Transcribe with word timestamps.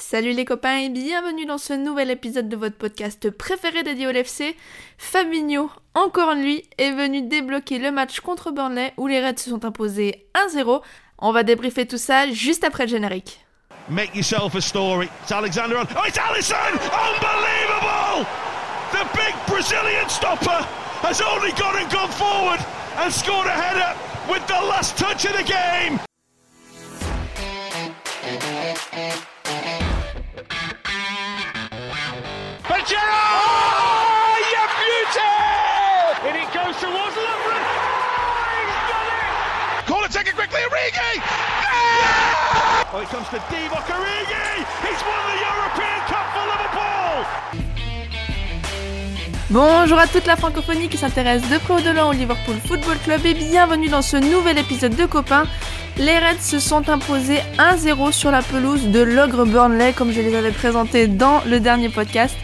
Salut 0.00 0.30
les 0.30 0.44
copains 0.44 0.76
et 0.76 0.88
bienvenue 0.90 1.44
dans 1.44 1.58
ce 1.58 1.72
nouvel 1.72 2.12
épisode 2.12 2.48
de 2.48 2.56
votre 2.56 2.76
podcast 2.76 3.30
préféré 3.30 3.82
dédié 3.82 4.06
au 4.06 4.12
LFC. 4.12 4.54
Fabinho, 4.96 5.70
encore 5.94 6.34
lui, 6.34 6.62
est 6.78 6.92
venu 6.92 7.22
débloquer 7.22 7.80
le 7.80 7.90
match 7.90 8.20
contre 8.20 8.52
Burnley 8.52 8.94
où 8.96 9.08
les 9.08 9.20
Reds 9.20 9.38
se 9.38 9.50
sont 9.50 9.64
imposés 9.64 10.28
1-0. 10.54 10.82
On 11.18 11.32
va 11.32 11.42
débriefer 11.42 11.84
tout 11.84 11.98
ça 11.98 12.30
juste 12.30 12.62
après 12.62 12.84
le 12.84 12.90
générique. 12.90 13.44
Make 13.90 14.14
yourself 14.14 14.54
a 14.54 14.60
story. 14.60 15.08
It's 15.24 15.32
Alexander. 15.32 15.78
Oh, 15.80 16.04
it's 16.06 16.16
Allison! 16.16 16.56
Unbelievable! 16.56 18.24
The 18.92 19.04
big 19.14 19.34
Brazilian 19.48 20.08
stopper 20.08 20.64
has 21.02 21.20
only 21.20 21.50
gone 21.58 21.76
and 21.76 21.90
gone 21.90 22.12
forward 22.12 22.60
and 23.02 23.12
scored 23.12 23.48
a 23.48 23.50
header 23.50 23.98
with 24.30 24.46
the 24.46 24.64
last 24.64 24.96
touch 24.96 25.24
of 25.24 25.36
the 25.36 25.42
game. 25.42 25.98
Bonjour 49.50 49.98
à 49.98 50.06
toute 50.06 50.26
la 50.26 50.36
francophonie 50.36 50.88
qui 50.88 50.96
s'intéresse 50.96 51.42
de 51.50 51.58
près 51.58 51.74
ou 51.74 52.08
au 52.08 52.12
Liverpool 52.12 52.56
Football 52.66 52.96
Club 53.04 53.26
et 53.26 53.34
bienvenue 53.34 53.88
dans 53.88 54.00
ce 54.00 54.16
nouvel 54.16 54.58
épisode 54.58 54.96
de 54.96 55.04
Copains. 55.04 55.44
Les 55.98 56.18
Reds 56.18 56.40
se 56.40 56.58
sont 56.58 56.88
imposés 56.88 57.40
1-0 57.58 58.12
sur 58.12 58.30
la 58.30 58.40
pelouse 58.40 58.86
de 58.88 59.00
l'Ogre 59.00 59.44
Burnley 59.44 59.92
comme 59.92 60.12
je 60.12 60.22
les 60.22 60.34
avais 60.34 60.52
présentés 60.52 61.08
dans 61.08 61.42
le 61.46 61.60
dernier 61.60 61.90
podcast. 61.90 62.34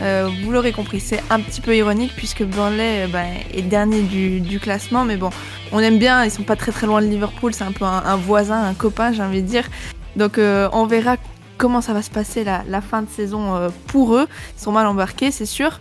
Euh, 0.00 0.28
vous 0.42 0.50
l'aurez 0.50 0.72
compris, 0.72 1.00
c'est 1.00 1.22
un 1.30 1.40
petit 1.40 1.60
peu 1.60 1.76
ironique 1.76 2.12
puisque 2.16 2.42
Burnley 2.42 3.04
euh, 3.04 3.08
bah, 3.08 3.24
est 3.52 3.62
dernier 3.62 4.02
du, 4.02 4.58
classement, 4.58 5.04
mais 5.04 5.16
bon, 5.16 5.30
on 5.70 5.80
aime 5.80 5.98
bien, 5.98 6.24
ils 6.24 6.30
sont 6.30 6.42
pas 6.42 6.56
très 6.56 6.72
très 6.72 6.86
loin 6.86 7.00
de 7.02 7.06
Liverpool, 7.06 7.52
c'est 7.52 7.64
un 7.64 7.72
peu 7.72 7.84
un, 7.84 8.16
voisin, 8.16 8.64
un 8.64 8.74
copain, 8.74 9.12
j'ai 9.12 9.22
envie 9.22 9.42
de 9.42 9.46
dire. 9.46 9.68
Donc 10.16 10.38
euh, 10.38 10.68
on 10.72 10.86
verra 10.86 11.16
comment 11.58 11.80
ça 11.80 11.92
va 11.92 12.02
se 12.02 12.10
passer 12.10 12.44
la, 12.44 12.64
la 12.68 12.80
fin 12.80 13.02
de 13.02 13.08
saison 13.08 13.70
pour 13.86 14.16
eux. 14.16 14.26
Ils 14.56 14.62
sont 14.62 14.72
mal 14.72 14.86
embarqués, 14.86 15.30
c'est 15.30 15.46
sûr. 15.46 15.80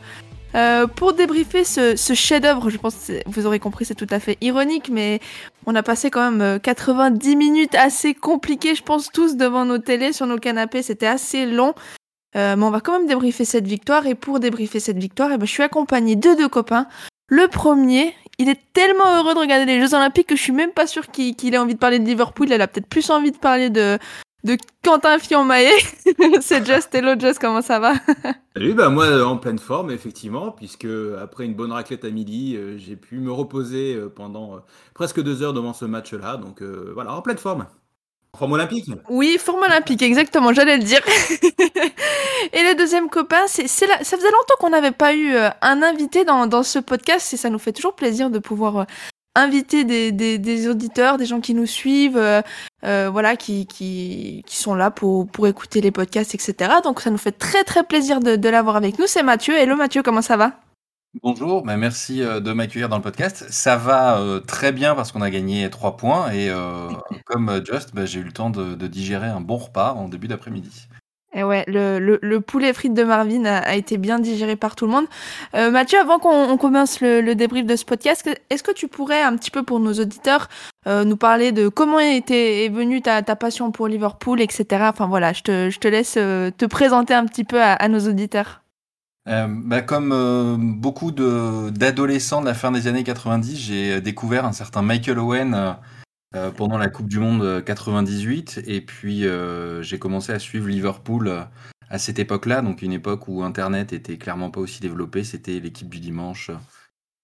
pour 0.95 1.13
débriefer 1.13 1.63
ce, 1.63 1.95
ce 1.95 2.13
chef-d'œuvre, 2.13 2.69
je 2.69 2.77
pense 2.77 2.95
que 2.95 3.13
vous 3.25 3.47
aurez 3.47 3.59
compris, 3.59 3.85
c'est 3.85 3.95
tout 3.95 4.07
à 4.11 4.19
fait 4.19 4.37
ironique, 4.41 4.89
mais 4.91 5.19
on 5.65 5.73
a 5.75 5.81
passé 5.81 6.11
quand 6.11 6.29
même 6.31 6.59
90 6.59 7.35
minutes 7.35 7.75
assez 7.75 8.13
compliquées, 8.13 8.75
je 8.75 8.83
pense, 8.83 9.09
tous 9.11 9.35
devant 9.35 9.65
nos 9.65 9.79
télés, 9.79 10.13
sur 10.13 10.27
nos 10.27 10.37
canapés. 10.37 10.83
C'était 10.83 11.07
assez 11.07 11.47
long. 11.47 11.73
Euh, 12.35 12.55
mais 12.55 12.63
on 12.63 12.71
va 12.71 12.79
quand 12.79 12.93
même 12.93 13.07
débriefer 13.07 13.45
cette 13.45 13.67
victoire. 13.67 14.05
Et 14.05 14.15
pour 14.15 14.39
débriefer 14.39 14.79
cette 14.79 14.97
victoire, 14.97 15.31
eh 15.33 15.37
ben, 15.37 15.45
je 15.45 15.51
suis 15.51 15.63
accompagnée 15.63 16.15
de 16.15 16.35
deux 16.35 16.49
copains. 16.49 16.87
Le 17.27 17.47
premier, 17.47 18.13
il 18.37 18.49
est 18.49 18.59
tellement 18.73 19.17
heureux 19.17 19.33
de 19.33 19.39
regarder 19.39 19.65
les 19.65 19.79
Jeux 19.79 19.93
Olympiques 19.93 20.27
que 20.27 20.35
je 20.35 20.41
suis 20.41 20.51
même 20.51 20.71
pas 20.71 20.87
sûre 20.87 21.07
qu'il 21.07 21.53
ait 21.53 21.57
envie 21.57 21.75
de 21.75 21.79
parler 21.79 21.99
de 21.99 22.05
Liverpool. 22.05 22.47
Il 22.49 22.61
a 22.61 22.67
peut-être 22.67 22.87
plus 22.87 23.09
envie 23.09 23.31
de 23.31 23.37
parler 23.37 23.69
de, 23.69 23.97
de 24.43 24.57
Quentin 24.83 25.17
Fillon-Maillet. 25.17 25.71
C'est 26.41 26.65
Just. 26.65 26.93
Hello 26.93 27.17
Just, 27.19 27.39
comment 27.39 27.61
ça 27.61 27.79
va? 27.79 27.93
Salut, 28.55 28.73
bah 28.73 28.89
moi 28.89 29.23
en 29.25 29.37
pleine 29.37 29.59
forme, 29.59 29.91
effectivement, 29.91 30.51
puisque 30.51 30.87
après 31.21 31.45
une 31.45 31.53
bonne 31.53 31.71
raclette 31.71 32.03
à 32.03 32.09
midi, 32.09 32.55
euh, 32.57 32.77
j'ai 32.77 32.97
pu 32.97 33.19
me 33.19 33.31
reposer 33.31 33.95
euh, 33.95 34.09
pendant 34.09 34.59
presque 34.93 35.21
deux 35.21 35.41
heures 35.41 35.53
devant 35.53 35.73
ce 35.73 35.85
match-là. 35.85 36.35
Donc 36.35 36.61
voilà, 36.61 37.13
en 37.13 37.21
pleine 37.21 37.37
forme. 37.37 37.65
Forme 38.37 38.53
olympique 38.53 38.89
Oui, 39.09 39.37
forme 39.39 39.63
olympique, 39.63 40.01
exactement, 40.01 40.53
j'allais 40.53 40.77
le 40.77 40.83
dire. 40.83 41.01
et 42.53 42.63
le 42.63 42.75
deuxième 42.75 43.09
copain, 43.09 43.41
c'est, 43.47 43.67
ça 43.67 43.87
faisait 43.87 44.31
longtemps 44.31 44.55
qu'on 44.59 44.69
n'avait 44.69 44.91
pas 44.91 45.13
eu 45.13 45.33
euh, 45.33 45.49
un 45.61 45.83
invité 45.83 46.25
dans, 46.25 46.47
dans 46.47 46.63
ce 46.63 46.79
podcast 46.79 47.33
et 47.33 47.37
ça 47.37 47.49
nous 47.49 47.59
fait 47.59 47.73
toujours 47.73 47.95
plaisir 47.95 48.29
de 48.29 48.39
pouvoir 48.39 48.77
euh, 48.77 48.83
inviter 49.35 49.83
des, 49.83 50.11
des, 50.11 50.37
des, 50.37 50.67
auditeurs, 50.67 51.17
des 51.17 51.25
gens 51.25 51.39
qui 51.39 51.53
nous 51.53 51.65
suivent, 51.65 52.17
euh, 52.17 53.09
voilà, 53.09 53.35
qui, 53.35 53.65
qui, 53.65 54.43
qui 54.45 54.55
sont 54.57 54.75
là 54.75 54.91
pour, 54.91 55.27
pour 55.27 55.47
écouter 55.47 55.81
les 55.81 55.91
podcasts, 55.91 56.35
etc. 56.35 56.73
Donc 56.83 57.01
ça 57.01 57.09
nous 57.09 57.17
fait 57.17 57.31
très 57.31 57.63
très 57.63 57.83
plaisir 57.83 58.19
de, 58.19 58.35
de 58.35 58.49
l'avoir 58.49 58.75
avec 58.75 58.99
nous. 58.99 59.07
C'est 59.07 59.23
Mathieu. 59.23 59.55
Hello 59.55 59.75
Mathieu, 59.75 60.03
comment 60.03 60.21
ça 60.21 60.37
va? 60.37 60.53
Bonjour, 61.21 61.61
bah, 61.63 61.75
merci 61.75 62.19
de 62.19 62.53
m'accueillir 62.53 62.87
dans 62.87 62.95
le 62.95 63.01
podcast. 63.01 63.45
Ça 63.49 63.75
va 63.75 64.19
euh, 64.19 64.39
très 64.39 64.71
bien 64.71 64.95
parce 64.95 65.11
qu'on 65.11 65.21
a 65.21 65.29
gagné 65.29 65.69
trois 65.69 65.97
points 65.97 66.31
et 66.31 66.49
comme 67.25 67.61
Just, 67.65 67.93
bah, 67.93 68.05
j'ai 68.05 68.19
eu 68.19 68.23
le 68.23 68.31
temps 68.31 68.49
de, 68.49 68.87
digérer 68.87 69.27
un 69.27 69.41
bon 69.41 69.57
repas 69.57 69.93
en 69.93 70.07
début 70.07 70.27
d'après-midi. 70.27 70.87
Et 71.33 71.43
ouais, 71.43 71.63
le, 71.67 72.19
le, 72.21 72.41
poulet 72.41 72.73
frites 72.73 72.93
de 72.93 73.03
Marvin 73.03 73.45
a, 73.45 73.75
été 73.75 73.97
bien 73.97 74.19
digéré 74.19 74.55
par 74.55 74.75
tout 74.75 74.85
le 74.85 74.91
monde. 74.91 75.05
Mathieu, 75.53 75.97
avant 75.97 76.19
qu'on 76.19 76.57
commence 76.57 76.99
le, 76.99 77.33
débrief 77.35 77.65
de 77.65 77.75
ce 77.77 77.85
podcast, 77.85 78.29
est-ce 78.49 78.63
que 78.63 78.73
tu 78.73 78.89
pourrais 78.89 79.21
un 79.21 79.37
petit 79.37 79.49
peu 79.51 79.63
pour 79.63 79.79
nos 79.79 79.93
auditeurs 79.93 80.49
nous 80.87 81.15
parler 81.15 81.53
de 81.53 81.69
comment 81.69 81.99
était, 81.99 82.65
est 82.65 82.69
venue 82.69 83.01
ta, 83.01 83.21
ta 83.21 83.37
passion 83.37 83.71
pour 83.71 83.87
Liverpool, 83.87 84.41
etc. 84.41 84.65
Enfin 84.89 85.07
voilà, 85.07 85.31
je 85.31 85.43
te, 85.43 85.69
je 85.69 85.79
te 85.79 85.87
laisse 85.87 86.13
te 86.15 86.65
présenter 86.65 87.13
un 87.13 87.25
petit 87.25 87.45
peu 87.45 87.61
à 87.61 87.87
nos 87.87 87.99
auditeurs. 87.99 88.61
Euh, 89.27 89.47
bah, 89.47 89.81
comme 89.81 90.11
euh, 90.13 90.55
beaucoup 90.57 91.11
d'adolescents 91.11 92.41
de, 92.41 92.45
la 92.47 92.53
fin 92.53 92.71
des 92.71 92.87
années 92.87 93.03
90, 93.03 93.55
j'ai 93.55 94.01
découvert 94.01 94.45
un 94.45 94.51
certain 94.51 94.81
Michael 94.81 95.19
Owen 95.19 95.75
euh, 96.35 96.51
pendant 96.51 96.77
la 96.77 96.89
Coupe 96.89 97.07
du 97.07 97.19
Monde 97.19 97.63
98 97.63 98.63
et 98.67 98.81
puis 98.81 99.25
j'ai 99.81 99.99
commencé 99.99 100.31
à 100.31 100.39
suivre 100.39 100.67
Liverpool 100.67 101.47
à 101.89 101.99
cette 101.99 102.19
époque-là, 102.19 102.61
donc 102.61 102.81
une 102.81 102.93
époque 102.93 103.27
où 103.27 103.43
Internet 103.43 103.91
était 103.91 104.17
clairement 104.17 104.49
pas 104.49 104.61
aussi 104.61 104.79
développé, 104.79 105.23
c'était 105.23 105.59
l'équipe 105.59 105.89
du 105.89 105.99
dimanche 105.99 106.51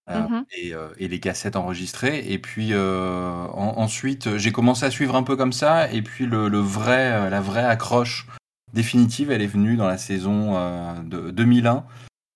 mmh 0.10 0.42
et, 0.58 0.74
et, 1.00 1.08
les 1.08 1.20
cassettes 1.20 1.58
enregistrées. 1.58 2.32
Et 2.32 2.40
puis 2.40 2.74
ensuite, 2.76 4.38
j'ai 4.38 4.52
commencé 4.52 4.86
à 4.86 4.92
suivre 4.92 5.16
un 5.16 5.24
peu 5.24 5.36
comme 5.36 5.54
ça 5.54 5.92
et 5.92 6.02
puis 6.02 6.26
le, 6.26 6.50
le 6.50 6.60
vrai, 6.60 7.30
la 7.30 7.42
vraie 7.42 7.66
accroche 7.66 8.28
définitive, 8.74 9.32
elle 9.32 9.42
est 9.42 9.48
venue 9.48 9.76
dans 9.76 9.88
la 9.88 9.98
saison 9.98 10.56
euh, 10.56 10.94
de 11.04 11.32
2001. 11.32 11.86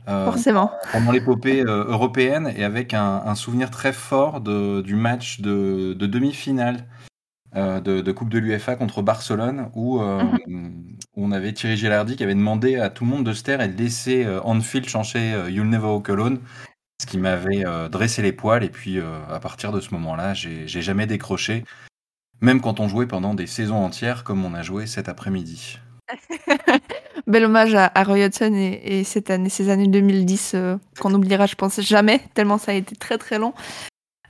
Euh, 0.08 0.26
Forcément. 0.26 0.72
Pendant 0.92 1.12
l'épopée 1.12 1.62
euh, 1.62 1.86
européenne 1.86 2.52
et 2.56 2.64
avec 2.64 2.94
un, 2.94 3.36
souvenir 3.36 3.70
très 3.70 3.94
fort 3.94 4.42
de, 4.42 4.82
du 4.82 4.96
match 4.96 5.42
de, 5.42 5.94
demi-finale 5.94 6.86
de, 7.54 8.12
Coupe 8.12 8.30
de 8.30 8.40
l'UFA 8.40 8.76
contre 8.76 9.02
Barcelone 9.02 9.70
où, 9.76 10.02
mhm. 10.02 10.98
on 11.16 11.32
avait 11.32 11.54
Thierry 11.54 11.78
Gilardi 11.78 12.16
qui 12.16 12.24
avait 12.24 12.36
demandé 12.36 12.78
à 12.78 12.90
tout 12.90 13.04
le 13.04 13.12
monde 13.12 13.26
de 13.26 13.34
se 13.34 13.44
taire 13.44 13.62
et 13.62 13.68
de 13.68 13.78
laisser 13.78 14.28
Anfield 14.44 14.88
chanter 14.88 15.34
You'll 15.50 15.70
Never 15.70 15.88
Walk 15.88 16.10
Alone, 16.10 16.40
ce 17.02 17.08
qui 17.08 17.18
m'avait 17.18 17.64
dressé 17.90 18.22
les 18.22 18.32
poils. 18.32 18.64
Et 18.64 18.70
puis 18.70 19.00
à 19.00 19.40
partir 19.40 19.72
de 19.72 19.82
ce 19.82 19.94
moment-là, 19.94 20.34
j'ai 20.34 20.82
jamais 20.82 21.08
décroché, 21.08 21.64
même 22.42 22.62
quand 22.62 22.80
on 22.80 22.88
jouait 22.88 23.08
pendant 23.08 23.34
des 23.34 23.48
saisons 23.48 23.84
entières 23.84 24.24
comme 24.24 24.46
on 24.46 24.54
a 24.54 24.62
joué 24.62 24.88
cet 24.88 25.10
après-midi. 25.10 25.80
Bel 27.28 27.46
hommage 27.46 27.76
à, 27.76 27.92
Roy 28.04 28.26
Hudson 28.26 28.54
et, 28.54 29.04
cette 29.04 29.30
année, 29.30 29.50
ces 29.50 29.70
années 29.70 29.88
2010 29.88 30.52
euh, 30.54 30.78
qu'on 31.00 31.10
n'oubliera, 31.10 31.46
je 31.46 31.56
pense 31.56 31.80
jamais, 31.82 32.22
tellement 32.34 32.58
ça 32.58 32.72
a 32.72 32.76
été 32.76 32.96
très 32.96 33.18
très 33.18 33.38
long. 33.38 33.54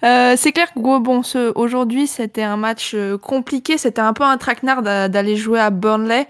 Euh, 0.04 0.34
c'est 0.36 0.52
clair 0.52 0.74
que 0.74 0.80
bon, 0.80 1.22
aujourd'hui 1.56 2.08
c'était 2.08 2.44
un 2.44 2.58
match 2.58 2.94
euh, 2.96 3.18
compliqué, 3.18 3.78
c'était 3.78 4.02
un 4.02 4.14
peu 4.14 4.24
un 4.24 4.38
traquenard 4.38 4.82
d'aller 4.82 5.36
jouer 5.36 5.60
à 5.60 5.70
Burnley 5.70 6.28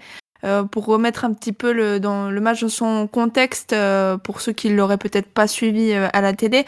pour 0.72 0.86
remettre 0.86 1.24
un 1.24 1.32
petit 1.34 1.52
peu 1.52 1.72
le, 1.72 2.00
dans 2.00 2.28
le 2.28 2.40
match 2.40 2.62
dans 2.62 2.68
son 2.68 3.06
contexte 3.06 3.76
pour 4.24 4.40
ceux 4.40 4.50
qui 4.50 4.70
l'auraient 4.70 4.98
peut-être 4.98 5.28
pas 5.28 5.46
suivi 5.46 5.92
à 5.92 6.20
la 6.20 6.32
télé. 6.32 6.66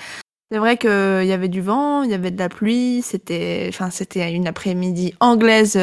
C'est 0.52 0.58
vrai 0.58 0.76
qu'il 0.76 1.26
y 1.26 1.32
avait 1.32 1.48
du 1.48 1.60
vent, 1.60 2.04
il 2.04 2.10
y 2.12 2.14
avait 2.14 2.30
de 2.30 2.38
la 2.38 2.48
pluie, 2.48 3.02
c'était, 3.02 3.66
enfin 3.68 3.90
c'était 3.90 4.32
une 4.32 4.46
après-midi 4.46 5.14
anglaise 5.18 5.76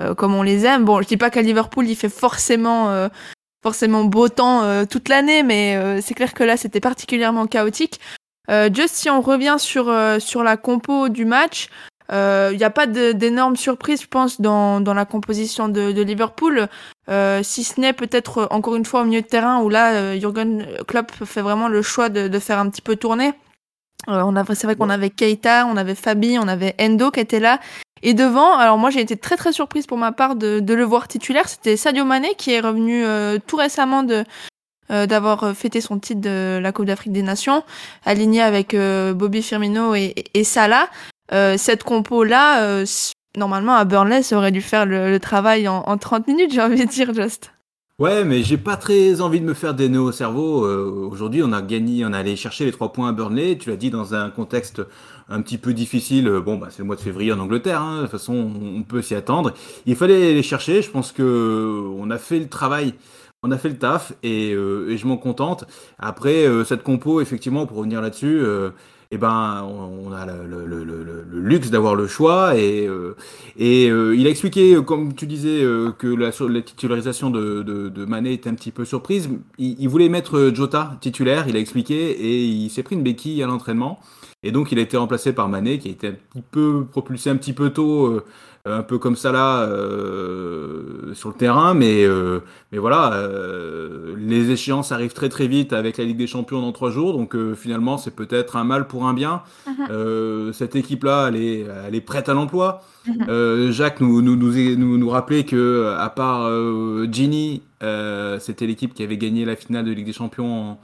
euh, 0.00 0.14
comme 0.14 0.34
on 0.34 0.42
les 0.42 0.64
aime. 0.64 0.84
Bon, 0.84 1.00
je 1.02 1.08
dis 1.08 1.16
pas 1.16 1.30
qu'à 1.30 1.42
Liverpool 1.42 1.88
il 1.88 1.96
fait 1.96 2.08
forcément 2.08 2.90
euh, 2.90 3.08
forcément 3.62 4.04
beau 4.04 4.28
temps 4.28 4.62
euh, 4.62 4.84
toute 4.84 5.08
l'année, 5.08 5.42
mais 5.42 6.00
c'est 6.02 6.14
clair 6.14 6.34
que 6.34 6.44
là 6.44 6.56
c'était 6.56 6.80
particulièrement 6.80 7.46
chaotique. 7.46 8.00
juste 8.74 8.94
si 8.94 9.10
on 9.10 9.20
revient 9.20 9.56
sur 9.58 9.92
sur 10.20 10.42
la 10.42 10.56
compo 10.56 11.08
du 11.08 11.24
match, 11.24 11.68
il 12.10 12.56
n'y 12.56 12.64
a 12.64 12.70
pas 12.70 12.86
d'énormes 12.86 13.56
surprises, 13.56 14.02
je 14.02 14.06
pense, 14.08 14.40
dans, 14.40 14.80
dans 14.80 14.94
la 14.94 15.04
composition 15.04 15.68
de, 15.68 15.92
de 15.92 16.02
Liverpool, 16.02 16.68
euh, 17.08 17.42
si 17.42 17.64
ce 17.64 17.80
n'est 17.80 17.94
peut-être 17.94 18.48
encore 18.50 18.76
une 18.76 18.84
fois 18.84 19.00
au 19.02 19.04
milieu 19.04 19.22
de 19.22 19.26
terrain 19.26 19.62
où 19.62 19.70
là, 19.70 19.94
euh, 19.94 20.20
Jurgen 20.20 20.66
Klopp 20.86 21.10
fait 21.24 21.40
vraiment 21.40 21.68
le 21.68 21.80
choix 21.80 22.10
de, 22.10 22.28
de 22.28 22.38
faire 22.38 22.58
un 22.58 22.68
petit 22.68 22.82
peu 22.82 22.96
tourner. 22.96 23.32
Euh, 24.08 24.22
on 24.22 24.34
c'est 24.54 24.66
vrai 24.66 24.76
qu'on 24.76 24.90
avait 24.90 25.10
Keita, 25.10 25.66
on 25.66 25.76
avait 25.76 25.94
Fabi, 25.94 26.38
on 26.38 26.48
avait 26.48 26.74
Endo 26.80 27.10
qui 27.10 27.20
était 27.20 27.40
là, 27.40 27.60
et 28.02 28.14
devant, 28.14 28.56
alors 28.56 28.78
moi 28.78 28.90
j'ai 28.90 29.00
été 29.00 29.16
très 29.16 29.36
très 29.36 29.52
surprise 29.52 29.86
pour 29.86 29.98
ma 29.98 30.12
part 30.12 30.36
de, 30.36 30.60
le 30.60 30.84
voir 30.84 31.08
titulaire. 31.08 31.48
C'était 31.48 31.76
Sadio 31.76 32.04
Mané 32.04 32.34
qui 32.36 32.52
est 32.52 32.60
revenu 32.60 33.04
euh, 33.04 33.38
tout 33.46 33.56
récemment 33.56 34.02
de 34.02 34.24
euh, 34.90 35.06
d'avoir 35.06 35.54
fêté 35.54 35.80
son 35.80 35.98
titre 35.98 36.20
de 36.20 36.58
la 36.62 36.72
Coupe 36.72 36.86
d'Afrique 36.86 37.12
des 37.12 37.22
Nations, 37.22 37.62
aligné 38.04 38.40
avec 38.40 38.72
euh, 38.72 39.12
Bobby 39.12 39.42
Firmino 39.42 39.94
et, 39.94 40.14
et 40.32 40.44
Salah. 40.44 40.88
cette 41.30 41.84
compo 41.84 42.24
là, 42.24 42.84
normalement 43.36 43.74
à 43.74 43.84
Burnley, 43.84 44.22
ça 44.22 44.36
aurait 44.36 44.52
dû 44.52 44.62
faire 44.62 44.86
le, 44.86 45.18
travail 45.18 45.68
en, 45.68 45.82
en 45.86 45.98
30 45.98 46.26
minutes, 46.26 46.52
j'ai 46.52 46.62
envie 46.62 46.84
de 46.84 46.90
dire 46.90 47.12
juste. 47.12 47.52
Ouais, 47.98 48.24
mais 48.24 48.44
j'ai 48.44 48.56
pas 48.56 48.76
très 48.76 49.20
envie 49.20 49.40
de 49.40 49.44
me 49.44 49.54
faire 49.54 49.74
des 49.74 49.88
nœuds 49.88 50.00
au 50.00 50.12
cerveau. 50.12 50.64
Aujourd'hui, 51.10 51.42
on 51.42 51.52
a 51.52 51.60
gagné, 51.60 52.06
on 52.06 52.12
a 52.12 52.18
allé 52.18 52.36
chercher 52.36 52.64
les 52.64 52.70
trois 52.70 52.92
points 52.92 53.08
à 53.08 53.12
Burnley. 53.12 53.58
Tu 53.58 53.70
l'as 53.70 53.76
dit 53.76 53.90
dans 53.90 54.14
un 54.14 54.30
contexte 54.30 54.80
un 55.28 55.42
petit 55.42 55.58
peu 55.58 55.74
difficile. 55.74 56.28
Bon, 56.44 56.56
bah, 56.56 56.68
c'est 56.70 56.80
le 56.80 56.84
mois 56.84 56.96
de 56.96 57.00
février 57.00 57.32
en 57.32 57.38
Angleterre. 57.38 57.80
Hein. 57.82 57.96
De 57.98 58.02
toute 58.02 58.12
façon, 58.12 58.34
on 58.34 58.82
peut 58.82 59.02
s'y 59.02 59.14
attendre. 59.14 59.52
Il 59.86 59.96
fallait 59.96 60.34
les 60.34 60.42
chercher. 60.42 60.82
Je 60.82 60.90
pense 60.90 61.12
que 61.12 61.86
on 61.98 62.10
a 62.10 62.18
fait 62.18 62.38
le 62.38 62.48
travail. 62.48 62.94
On 63.42 63.52
a 63.52 63.58
fait 63.58 63.68
le 63.68 63.78
taf 63.78 64.14
et, 64.24 64.52
euh, 64.52 64.96
je 64.96 65.06
m'en 65.06 65.16
contente. 65.16 65.64
Après, 65.98 66.46
euh, 66.46 66.64
cette 66.64 66.82
compo, 66.82 67.20
effectivement, 67.20 67.66
pour 67.66 67.76
revenir 67.76 68.00
là-dessus, 68.00 68.42
eh 69.10 69.16
ben, 69.16 69.62
on, 69.64 70.12
a 70.12 70.26
le, 70.26 71.24
luxe 71.32 71.70
d'avoir 71.70 71.94
le 71.94 72.06
choix. 72.06 72.56
Et, 72.56 72.86
euh, 72.86 73.16
et 73.56 73.88
euh, 73.90 74.14
il 74.14 74.26
a 74.26 74.30
expliqué, 74.30 74.76
comme 74.84 75.14
tu 75.14 75.26
disais, 75.26 75.62
euh, 75.62 75.92
que 75.92 76.06
la, 76.06 76.30
la 76.48 76.62
titularisation 76.62 77.30
de, 77.30 77.62
de, 77.62 78.28
était 78.28 78.50
un 78.50 78.54
petit 78.54 78.70
peu 78.70 78.84
surprise. 78.84 79.30
Il, 79.56 79.88
voulait 79.88 80.10
mettre 80.10 80.52
Jota 80.54 80.98
titulaire, 81.00 81.46
il 81.48 81.56
a 81.56 81.58
expliqué, 81.58 82.10
et 82.10 82.44
il 82.44 82.68
s'est 82.68 82.82
pris 82.82 82.96
une 82.96 83.02
béquille 83.02 83.42
à 83.42 83.46
l'entraînement. 83.46 83.98
Et 84.42 84.52
donc, 84.52 84.72
il 84.72 84.78
a 84.78 84.82
été 84.82 84.96
remplacé 84.96 85.32
par 85.32 85.48
Mané, 85.48 85.78
qui 85.78 85.88
a 85.88 85.90
été 85.90 86.08
un 86.08 86.12
petit 86.12 86.42
peu 86.50 86.84
propulsé 86.84 87.30
un 87.30 87.36
petit 87.36 87.54
peu 87.54 87.70
tôt 87.70 88.20
un 88.72 88.82
peu 88.82 88.98
comme 88.98 89.16
ça 89.16 89.32
là 89.32 89.62
euh, 89.62 91.14
sur 91.14 91.28
le 91.28 91.34
terrain, 91.34 91.74
mais 91.74 92.04
euh, 92.04 92.40
mais 92.72 92.78
voilà, 92.78 93.12
euh, 93.14 94.14
les 94.18 94.50
échéances 94.50 94.92
arrivent 94.92 95.12
très 95.12 95.28
très 95.28 95.46
vite 95.46 95.72
avec 95.72 95.96
la 95.96 96.04
Ligue 96.04 96.16
des 96.16 96.26
Champions 96.26 96.60
dans 96.60 96.72
trois 96.72 96.90
jours, 96.90 97.12
donc 97.12 97.36
finalement 97.54 97.98
c'est 97.98 98.14
peut-être 98.14 98.56
un 98.56 98.64
mal 98.64 98.86
pour 98.86 99.06
un 99.06 99.14
bien. 99.14 99.42
Uh-huh. 99.68 100.52
cette 100.52 100.76
équipe 100.76 101.04
là, 101.04 101.28
elle 101.28 101.36
est 101.36 101.66
elle 101.86 101.94
est 101.94 102.00
prête 102.00 102.28
à 102.28 102.34
l'emploi. 102.34 102.82
Uh-huh. 103.06 103.70
Jacques 103.70 104.00
nous 104.00 104.22
nous, 104.22 104.36
nous 104.36 104.98
nous 104.98 105.08
rappelait 105.10 105.44
que 105.44 105.94
à 105.98 106.10
part 106.10 106.50
Ginny, 107.10 107.62
c'était 108.38 108.66
l'équipe 108.66 108.94
qui 108.94 109.02
avait 109.02 109.18
gagné 109.18 109.44
la 109.44 109.56
finale 109.56 109.84
de 109.84 109.92
Ligue 109.92 110.06
des 110.06 110.12
Champions 110.12 110.70
en 110.72 110.80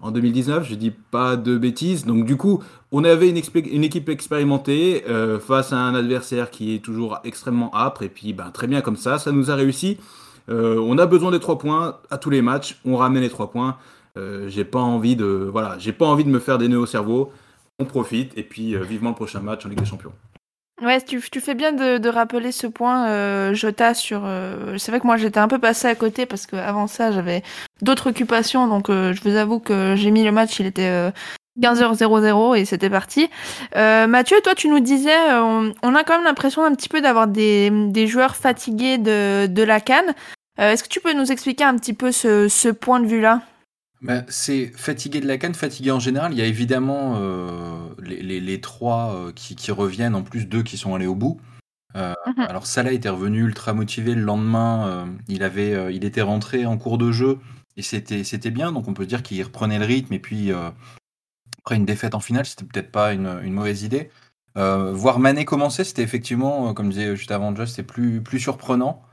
en 0.00 0.12
2019, 0.12 0.68
je 0.68 0.74
dis 0.74 0.92
pas 0.92 1.36
de 1.36 1.58
bêtises. 1.58 2.04
Donc 2.04 2.24
du 2.24 2.36
coup, 2.36 2.62
on 2.92 3.04
avait 3.04 3.28
une, 3.28 3.36
équipe 3.84 4.08
expérimentée 4.08 5.04
euh, 5.08 5.38
face 5.38 5.72
à 5.72 5.76
un 5.76 5.94
adversaire 5.94 6.50
qui 6.50 6.74
est 6.74 6.78
toujours 6.78 7.20
extrêmement 7.24 7.74
âpre. 7.74 8.02
Et 8.02 8.08
puis 8.08 8.32
ben, 8.32 8.50
très 8.50 8.66
bien 8.66 8.80
comme 8.80 8.96
ça, 8.96 9.18
ça 9.18 9.32
nous 9.32 9.50
a 9.50 9.54
réussi. 9.54 9.98
Euh, 10.48 10.78
on 10.78 10.96
a 10.98 11.06
besoin 11.06 11.30
des 11.30 11.40
trois 11.40 11.58
points 11.58 11.98
à 12.10 12.18
tous 12.18 12.30
les 12.30 12.42
matchs. 12.42 12.78
On 12.84 12.96
ramène 12.96 13.22
les 13.22 13.28
trois 13.28 13.50
points. 13.50 13.76
Euh, 14.16 14.48
j'ai 14.48 14.64
pas 14.64 14.80
envie 14.80 15.16
de 15.16 15.48
voilà, 15.52 15.76
pas 15.98 16.06
envie 16.06 16.24
de 16.24 16.30
me 16.30 16.38
faire 16.38 16.58
des 16.58 16.68
nœuds 16.68 16.80
au 16.80 16.86
cerveau. 16.86 17.32
On 17.78 17.84
profite 17.84 18.36
et 18.36 18.42
puis 18.42 18.74
vivement 18.76 19.10
le 19.10 19.16
prochain 19.16 19.40
match 19.40 19.64
en 19.66 19.68
Ligue 19.68 19.78
des 19.78 19.84
Champions. 19.84 20.12
Ouais, 20.80 21.00
tu, 21.00 21.20
fais 21.20 21.54
bien 21.54 21.72
de, 21.72 22.08
rappeler 22.08 22.52
ce 22.52 22.68
point, 22.68 23.08
euh, 23.08 23.52
Jota, 23.52 23.94
sur... 23.94 24.22
Euh, 24.24 24.78
c'est 24.78 24.92
vrai 24.92 25.00
que 25.00 25.06
moi, 25.06 25.16
j'étais 25.16 25.40
un 25.40 25.48
peu 25.48 25.58
passé 25.58 25.88
à 25.88 25.96
côté 25.96 26.24
parce 26.24 26.46
qu'avant 26.46 26.86
ça, 26.86 27.10
j'avais 27.10 27.42
d'autres 27.82 28.10
occupations. 28.10 28.68
Donc, 28.68 28.88
euh, 28.88 29.12
je 29.12 29.20
vous 29.22 29.34
avoue 29.34 29.58
que 29.58 29.96
j'ai 29.96 30.12
mis 30.12 30.22
le 30.22 30.30
match, 30.30 30.60
il 30.60 30.66
était 30.66 31.12
15h00 31.60 32.56
et 32.56 32.64
c'était 32.64 32.90
parti. 32.90 33.28
Mathieu, 33.74 34.36
toi, 34.42 34.54
tu 34.54 34.68
nous 34.68 34.80
disais, 34.80 35.16
on, 35.32 35.72
on, 35.82 35.94
a 35.94 36.04
quand 36.04 36.14
même 36.14 36.24
l'impression 36.24 36.64
un 36.64 36.74
petit 36.74 36.88
peu 36.88 37.00
d'avoir 37.00 37.26
des, 37.26 37.70
des 37.88 38.06
joueurs 38.06 38.36
fatigués 38.36 38.98
de, 38.98 39.46
de 39.46 39.62
la 39.62 39.80
canne. 39.80 40.14
Est-ce 40.58 40.82
que 40.82 40.88
tu 40.88 41.00
peux 41.00 41.12
nous 41.12 41.30
expliquer 41.30 41.64
un 41.64 41.76
petit 41.76 41.92
peu 41.92 42.12
ce, 42.12 42.48
ce 42.48 42.68
point 42.68 43.00
de 43.00 43.06
vue-là? 43.06 43.42
Bah, 44.00 44.22
c'est 44.28 44.66
fatigué 44.76 45.20
de 45.20 45.26
la 45.26 45.38
canne, 45.38 45.54
fatigué 45.54 45.90
en 45.90 45.98
général. 45.98 46.32
Il 46.32 46.38
y 46.38 46.42
a 46.42 46.46
évidemment 46.46 47.14
euh, 47.16 47.80
les, 48.00 48.22
les, 48.22 48.40
les, 48.40 48.60
trois 48.60 49.14
euh, 49.14 49.32
qui, 49.32 49.56
qui, 49.56 49.72
reviennent, 49.72 50.14
en 50.14 50.22
plus 50.22 50.46
deux 50.46 50.62
qui 50.62 50.76
sont 50.76 50.94
allés 50.94 51.06
au 51.06 51.16
bout. 51.16 51.40
Euh, 51.96 52.14
mmh 52.26 52.42
Alors 52.42 52.66
Salah 52.66 52.92
était 52.92 53.08
revenu 53.08 53.40
ultra 53.42 53.72
motivé 53.72 54.14
le 54.14 54.22
lendemain. 54.22 54.86
Euh, 54.86 55.06
il 55.26 55.42
avait, 55.42 55.94
il 55.94 56.04
était 56.04 56.22
rentré 56.22 56.64
en 56.64 56.78
cours 56.78 56.98
de 56.98 57.10
jeu 57.10 57.38
et 57.76 57.82
c'était, 57.82 58.22
c'était 58.22 58.50
bien. 58.50 58.70
Donc 58.70 58.86
on 58.86 58.94
peut 58.94 59.06
dire 59.06 59.22
qu'il 59.24 59.42
reprenait 59.42 59.80
le 59.80 59.84
rythme. 59.84 60.14
Et 60.14 60.20
puis 60.20 60.52
après 61.68 61.76
une 61.76 61.84
défaite 61.84 62.14
en 62.14 62.20
finale, 62.20 62.46
c'était 62.46 62.64
peut-être 62.64 62.90
pas 62.90 63.12
une, 63.12 63.40
une, 63.42 63.52
mauvaise 63.52 63.82
idée. 63.82 64.10
voir 64.56 65.18
Mané 65.18 65.44
commencer, 65.44 65.84
c'était 65.84 66.02
effectivement, 66.02 66.72
comme 66.74 66.88
disait 66.88 67.14
juste 67.14 67.30
avant 67.30 67.54
Just, 67.54 67.76
c'était 67.76 67.86
plus, 67.86 68.22
plus 68.22 68.40
surprenant. 68.40 69.04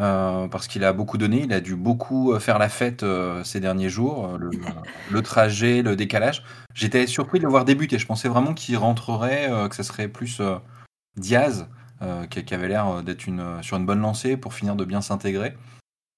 Euh, 0.00 0.46
parce 0.46 0.68
qu'il 0.68 0.84
a 0.84 0.92
beaucoup 0.92 1.18
donné, 1.18 1.42
il 1.42 1.52
a 1.52 1.60
dû 1.60 1.74
beaucoup 1.74 2.32
euh, 2.32 2.38
faire 2.38 2.60
la 2.60 2.68
fête 2.68 3.02
euh, 3.02 3.42
ces 3.42 3.58
derniers 3.58 3.88
jours, 3.88 4.38
le, 4.38 4.50
le, 5.10 5.22
trajet, 5.22 5.82
le 5.82 5.96
décalage. 5.96 6.44
J'étais 6.72 7.08
surpris 7.08 7.38
de 7.40 7.44
le 7.44 7.50
voir 7.50 7.64
débuter, 7.64 7.98
je 7.98 8.06
pensais 8.06 8.28
vraiment 8.28 8.54
qu'il 8.54 8.76
rentrerait, 8.76 9.50
que 9.68 9.74
ce 9.74 9.82
serait 9.82 10.06
plus 10.06 10.40
Diaz, 11.16 11.66
qui, 12.30 12.44
qui, 12.44 12.54
avait 12.54 12.68
l'air 12.68 13.02
d'être 13.02 13.26
une, 13.26 13.60
sur 13.62 13.76
une 13.76 13.86
bonne 13.86 14.00
lancée 14.00 14.36
pour 14.36 14.54
finir 14.54 14.76
de 14.76 14.84
bien 14.84 15.00
s'intégrer. 15.00 15.56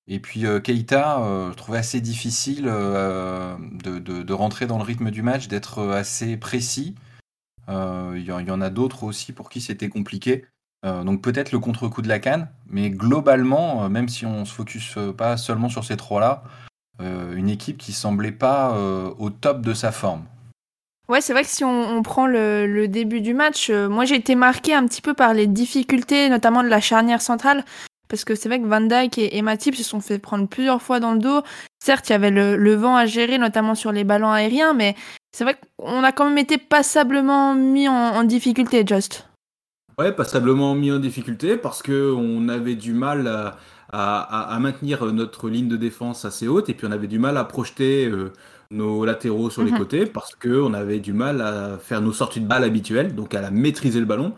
Et 0.06 0.18
puis 0.18 0.44
Keita, 0.64 1.18
je 1.50 1.54
trouvais 1.54 1.78
assez 1.78 2.00
difficile 2.00 2.64
de, 2.64 3.98
de, 3.98 4.32
rentrer 4.32 4.66
dans 4.66 4.78
le 4.78 4.82
rythme 4.82 5.10
du 5.10 5.22
match, 5.22 5.46
d'être 5.46 5.88
assez 5.90 6.36
précis. 6.36 6.96
Il 7.68 8.24
y, 8.24 8.32
en 8.32 8.60
a 8.60 8.70
d'autres 8.70 9.04
aussi 9.04 9.32
pour 9.32 9.50
qui 9.50 9.60
c'était 9.60 9.88
compliqué. 9.88 10.46
Euh, 10.84 11.04
donc 11.04 11.20
peut-être 11.20 11.52
le 11.52 11.58
contre-coup 11.58 12.00
de 12.00 12.08
la 12.08 12.18
canne, 12.18 12.48
mais 12.68 12.90
globalement, 12.90 13.84
euh, 13.84 13.88
même 13.88 14.08
si 14.08 14.24
on 14.24 14.44
se 14.44 14.54
focus 14.54 14.94
euh, 14.96 15.12
pas 15.12 15.36
seulement 15.36 15.68
sur 15.68 15.84
ces 15.84 15.96
trois-là, 15.96 16.42
une 17.02 17.48
équipe 17.48 17.78
qui 17.78 17.94
semblait 17.94 18.30
pas 18.30 18.76
au 19.18 19.30
top 19.30 19.62
de 19.62 19.72
sa 19.72 19.90
forme. 19.90 20.22
Ouais, 21.08 21.22
c'est 21.22 21.32
vrai 21.32 21.44
que 21.44 21.48
si 21.48 21.64
on, 21.64 22.02
prend 22.02 22.26
le, 22.26 22.84
début 22.88 23.22
du 23.22 23.32
match, 23.32 23.70
moi 23.70 24.04
j'ai 24.04 24.16
été 24.16 24.34
marqué 24.34 24.74
un 24.74 24.86
petit 24.86 25.00
peu 25.00 25.14
par 25.14 25.32
les 25.32 25.46
difficultés, 25.46 26.28
notamment 26.28 26.62
de 26.62 26.68
la 26.68 26.82
charnière 26.82 27.22
centrale, 27.22 27.64
parce 28.10 28.24
que 28.24 28.34
c'est 28.34 28.48
vrai 28.48 28.60
que 28.60 28.66
Van 28.66 28.80
Dyke 28.80 29.16
et, 29.18 29.36
et, 29.38 29.42
Matip 29.42 29.74
se 29.74 29.84
sont 29.84 30.00
fait 30.00 30.18
prendre 30.18 30.46
plusieurs 30.48 30.82
fois 30.82 31.00
dans 31.00 31.12
le 31.12 31.20
dos. 31.20 31.42
Certes, 31.82 32.10
il 32.10 32.12
y 32.12 32.16
avait 32.16 32.30
le, 32.30 32.56
le 32.56 32.74
vent 32.74 32.96
à 32.96 33.06
gérer, 33.06 33.38
notamment 33.38 33.74
sur 33.74 33.92
les 33.92 34.04
ballons 34.04 34.30
aériens, 34.30 34.74
mais 34.74 34.94
c'est 35.32 35.44
vrai 35.44 35.56
qu'on 35.78 36.02
a 36.02 36.12
quand 36.12 36.28
même 36.28 36.38
été 36.38 36.58
passablement 36.58 37.54
mis 37.54 37.88
en, 37.88 37.94
en 37.94 38.24
difficulté, 38.24 38.84
Just. 38.86 39.26
Ouais, 39.98 40.12
passablement 40.12 40.74
mis 40.74 40.92
en 40.92 40.98
difficulté 40.98 41.56
parce 41.56 41.82
que 41.82 42.12
on 42.16 42.48
avait 42.48 42.74
du 42.74 42.92
mal 42.92 43.26
à, 43.28 43.58
à, 43.92 44.54
à, 44.54 44.58
maintenir 44.58 45.04
notre 45.12 45.48
ligne 45.48 45.68
de 45.68 45.76
défense 45.76 46.24
assez 46.24 46.48
haute 46.48 46.68
et 46.68 46.74
puis 46.74 46.86
on 46.86 46.92
avait 46.92 47.06
du 47.06 47.18
mal 47.18 47.36
à 47.36 47.44
projeter 47.44 48.06
euh, 48.06 48.32
nos 48.70 49.04
latéraux 49.04 49.50
sur 49.50 49.62
les 49.62 49.70
mm 49.70 49.74
-hmm. 49.74 49.78
côtés 49.78 50.06
parce 50.06 50.34
que 50.34 50.60
on 50.62 50.72
avait 50.74 51.00
du 51.00 51.12
mal 51.12 51.40
à 51.40 51.78
faire 51.78 52.00
nos 52.00 52.12
sorties 52.12 52.40
de 52.40 52.46
balle 52.46 52.64
habituelles, 52.64 53.14
donc 53.14 53.34
à 53.34 53.40
la 53.40 53.50
maîtriser 53.50 54.00
le 54.00 54.06
ballon. 54.06 54.32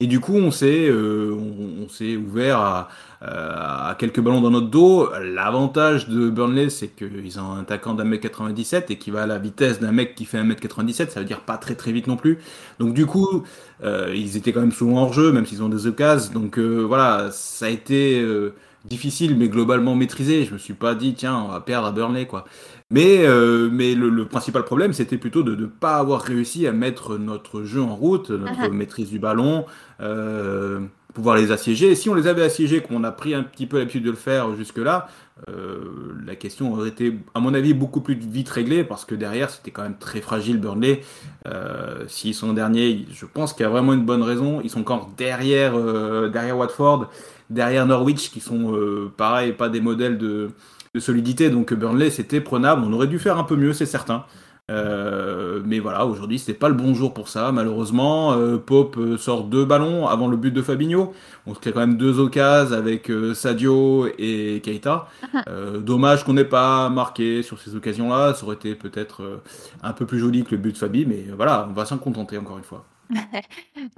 Et 0.00 0.06
du 0.06 0.20
coup, 0.20 0.34
on 0.34 0.50
s'est 0.50 0.88
euh, 0.90 1.34
on, 1.34 1.88
s'est 1.88 2.16
ouvert 2.16 2.58
à, 2.60 2.88
à, 3.22 3.96
quelques 3.98 4.20
ballons 4.20 4.42
dans 4.42 4.50
notre 4.50 4.68
dos. 4.68 5.08
L'avantage 5.22 6.06
de 6.08 6.28
Burnley, 6.28 6.68
c'est 6.68 6.88
qu'ils 6.88 7.40
ont 7.40 7.52
un 7.52 7.60
attaquant 7.62 7.94
d'un 7.94 8.04
mètre 8.04 8.22
97 8.24 8.90
et 8.90 8.98
qui 8.98 9.10
va 9.10 9.22
à 9.22 9.26
la 9.26 9.38
vitesse 9.38 9.80
d'un 9.80 9.92
mec 9.92 10.14
qui 10.14 10.26
fait 10.26 10.36
un 10.36 10.44
mètre 10.44 10.60
97. 10.60 11.12
Ça 11.12 11.20
veut 11.20 11.26
dire 11.26 11.40
pas 11.40 11.56
très 11.56 11.74
très 11.76 11.92
vite 11.92 12.08
non 12.08 12.16
plus. 12.18 12.38
Donc 12.78 12.92
du 12.92 13.06
coup, 13.06 13.44
euh, 13.84 14.12
ils 14.14 14.36
étaient 14.36 14.52
quand 14.52 14.60
même 14.60 14.72
souvent 14.72 15.02
hors 15.02 15.14
jeu, 15.14 15.32
même 15.32 15.46
s'ils 15.46 15.62
ont 15.62 15.70
des 15.70 15.86
occasions. 15.86 16.32
Donc 16.32 16.58
euh, 16.58 16.82
voilà, 16.82 17.30
ça 17.32 17.64
a 17.66 17.68
été 17.70 18.20
euh, 18.20 18.54
difficile, 18.84 19.36
mais 19.36 19.48
globalement 19.48 19.94
maîtrisé. 19.94 20.44
Je 20.44 20.52
me 20.52 20.58
suis 20.58 20.74
pas 20.74 20.94
dit 20.94 21.14
tiens, 21.14 21.36
on 21.38 21.48
va 21.48 21.60
perdre 21.60 21.86
à 21.86 21.92
Burnley 21.92 22.26
quoi. 22.26 22.44
Mais, 22.90 23.26
euh, 23.26 23.68
mais 23.70 23.94
le, 23.94 24.08
le, 24.10 24.26
principal 24.26 24.64
problème, 24.64 24.92
c'était 24.92 25.18
plutôt 25.18 25.42
de 25.42 25.56
ne 25.56 25.66
pas 25.66 25.96
avoir 25.96 26.22
réussi 26.22 26.68
à 26.68 26.72
mettre 26.72 27.18
notre 27.18 27.64
jeu 27.64 27.82
en 27.82 27.96
route, 27.96 28.30
notre 28.30 28.52
uh 28.52 28.68
-huh. 28.68 28.70
maîtrise 28.70 29.10
du 29.10 29.18
ballon, 29.18 29.66
euh, 30.00 30.80
pouvoir 31.12 31.36
les 31.36 31.50
assiéger. 31.50 31.90
Et 31.90 31.94
si 31.96 32.08
on 32.08 32.14
les 32.14 32.28
avait 32.28 32.42
assiégés, 32.44 32.82
qu'on 32.82 33.02
a 33.02 33.10
pris 33.10 33.34
un 33.34 33.42
petit 33.42 33.66
peu 33.66 33.78
l'habitude 33.78 34.04
de 34.04 34.10
le 34.10 34.16
faire 34.16 34.54
jusque-là, 34.54 35.08
euh, 35.48 36.14
la 36.24 36.36
question 36.36 36.72
aurait 36.72 36.88
été, 36.90 37.18
à 37.34 37.40
mon 37.40 37.54
avis, 37.54 37.74
beaucoup 37.74 38.00
plus 38.00 38.14
vite 38.14 38.48
réglée, 38.50 38.84
parce 38.84 39.04
que 39.04 39.14
derrière, 39.16 39.50
c'était 39.50 39.70
quand 39.72 39.82
même 39.82 39.98
très 39.98 40.20
fragile, 40.20 40.58
Burnley. 40.60 41.00
Euh, 41.46 42.04
S'ils 42.06 42.34
sont 42.34 42.52
derniers, 42.52 43.06
je 43.12 43.26
pense 43.26 43.52
qu'il 43.52 43.62
y 43.64 43.66
a 43.66 43.70
vraiment 43.70 43.94
une 43.94 44.04
bonne 44.04 44.22
raison. 44.22 44.60
Ils 44.62 44.70
sont 44.70 44.80
encore 44.80 45.10
derrière, 45.16 45.74
euh, 45.76 46.28
derrière 46.28 46.56
Watford, 46.56 47.10
derrière 47.50 47.84
Norwich, 47.86 48.30
qui 48.30 48.40
sont, 48.40 48.74
euh, 48.74 49.10
pareil, 49.16 49.52
pas 49.52 49.68
des 49.68 49.80
modèles 49.80 50.18
de 50.18 50.50
de 50.96 51.00
solidité. 51.00 51.50
Donc 51.50 51.74
Burnley, 51.74 52.10
c'était 52.10 52.40
prenable. 52.40 52.82
On 52.84 52.92
aurait 52.92 53.06
dû 53.06 53.18
faire 53.18 53.38
un 53.38 53.44
peu 53.44 53.56
mieux, 53.56 53.74
c'est 53.74 53.86
certain. 53.86 54.24
Euh, 54.68 55.60
mais 55.64 55.78
voilà, 55.78 56.06
aujourd'hui, 56.06 56.40
c'était 56.40 56.58
pas 56.58 56.68
le 56.68 56.74
bon 56.74 56.92
jour 56.92 57.14
pour 57.14 57.28
ça, 57.28 57.52
malheureusement. 57.52 58.32
Euh, 58.32 58.56
Pope 58.56 58.96
euh, 58.96 59.16
sort 59.16 59.44
deux 59.44 59.64
ballons 59.64 60.08
avant 60.08 60.26
le 60.26 60.36
but 60.36 60.50
de 60.50 60.62
Fabinho. 60.62 61.12
On 61.46 61.54
se 61.54 61.60
crée 61.60 61.72
quand 61.72 61.80
même 61.80 61.96
deux 61.96 62.18
occasions 62.18 62.76
avec 62.76 63.08
euh, 63.10 63.32
Sadio 63.34 64.08
et 64.18 64.60
Keita. 64.64 65.06
Euh, 65.48 65.78
dommage 65.78 66.24
qu'on 66.24 66.32
n'ait 66.32 66.44
pas 66.44 66.88
marqué 66.88 67.42
sur 67.44 67.60
ces 67.60 67.76
occasions-là. 67.76 68.34
Ça 68.34 68.44
aurait 68.44 68.56
été 68.56 68.74
peut-être 68.74 69.40
un 69.82 69.92
peu 69.92 70.06
plus 70.06 70.18
joli 70.18 70.42
que 70.42 70.52
le 70.52 70.56
but 70.56 70.72
de 70.72 70.78
Fabi, 70.78 71.06
mais 71.06 71.26
voilà, 71.36 71.68
on 71.70 71.72
va 71.72 71.84
s'en 71.84 71.98
contenter 71.98 72.38
encore 72.38 72.58
une 72.58 72.64
fois. 72.64 72.84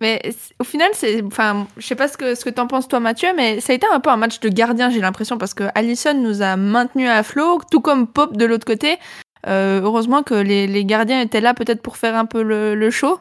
Mais 0.00 0.20
au 0.58 0.64
final, 0.64 0.88
c'est, 0.94 1.22
enfin, 1.24 1.66
je 1.76 1.86
sais 1.86 1.94
pas 1.94 2.08
ce 2.08 2.16
que 2.16 2.34
ce 2.34 2.44
que 2.44 2.50
t'en 2.50 2.66
penses 2.66 2.88
toi, 2.88 3.00
Mathieu, 3.00 3.28
mais 3.36 3.60
ça 3.60 3.72
a 3.72 3.76
été 3.76 3.86
un 3.92 4.00
peu 4.00 4.10
un 4.10 4.16
match 4.16 4.40
de 4.40 4.48
gardien, 4.48 4.90
j'ai 4.90 5.00
l'impression, 5.00 5.38
parce 5.38 5.54
que 5.54 5.64
Allison 5.74 6.14
nous 6.14 6.42
a 6.42 6.56
maintenu 6.56 7.08
à 7.08 7.22
flot, 7.22 7.60
tout 7.70 7.80
comme 7.80 8.06
Pop 8.06 8.36
de 8.36 8.44
l'autre 8.44 8.66
côté. 8.66 8.98
Euh, 9.46 9.80
heureusement 9.80 10.22
que 10.22 10.34
les, 10.34 10.66
les, 10.66 10.84
gardiens 10.84 11.20
étaient 11.20 11.40
là, 11.40 11.54
peut-être 11.54 11.80
pour 11.80 11.96
faire 11.96 12.16
un 12.16 12.26
peu 12.26 12.42
le, 12.42 12.74
le 12.74 12.90
show. 12.90 13.20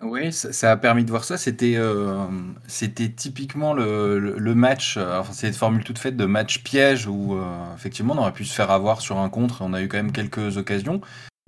Oui, 0.00 0.32
ça, 0.32 0.72
a 0.72 0.76
permis 0.76 1.04
de 1.04 1.10
voir 1.10 1.22
ça. 1.22 1.36
C'était 1.36 1.74
euh, 1.76 2.26
c'était 2.66 3.10
typiquement 3.10 3.72
le, 3.72 4.18
le- 4.18 4.54
match, 4.56 4.96
euh, 4.96 5.20
enfin 5.20 5.32
c'est 5.32 5.46
une 5.46 5.54
formule 5.54 5.84
toute 5.84 5.98
faite 5.98 6.16
de 6.16 6.24
match 6.24 6.64
piège 6.64 7.06
où 7.06 7.38
effectivement 7.76 8.14
on 8.14 8.18
aurait 8.18 8.32
pu 8.32 8.44
se 8.44 8.52
faire 8.52 8.72
avoir 8.72 9.00
sur 9.00 9.18
un 9.18 9.28
contre. 9.28 9.62
On 9.62 9.74
a 9.74 9.82
eu 9.82 9.86
quand 9.86 9.98
même 9.98 10.10
quelques 10.10 10.56
occasions. 10.56 11.00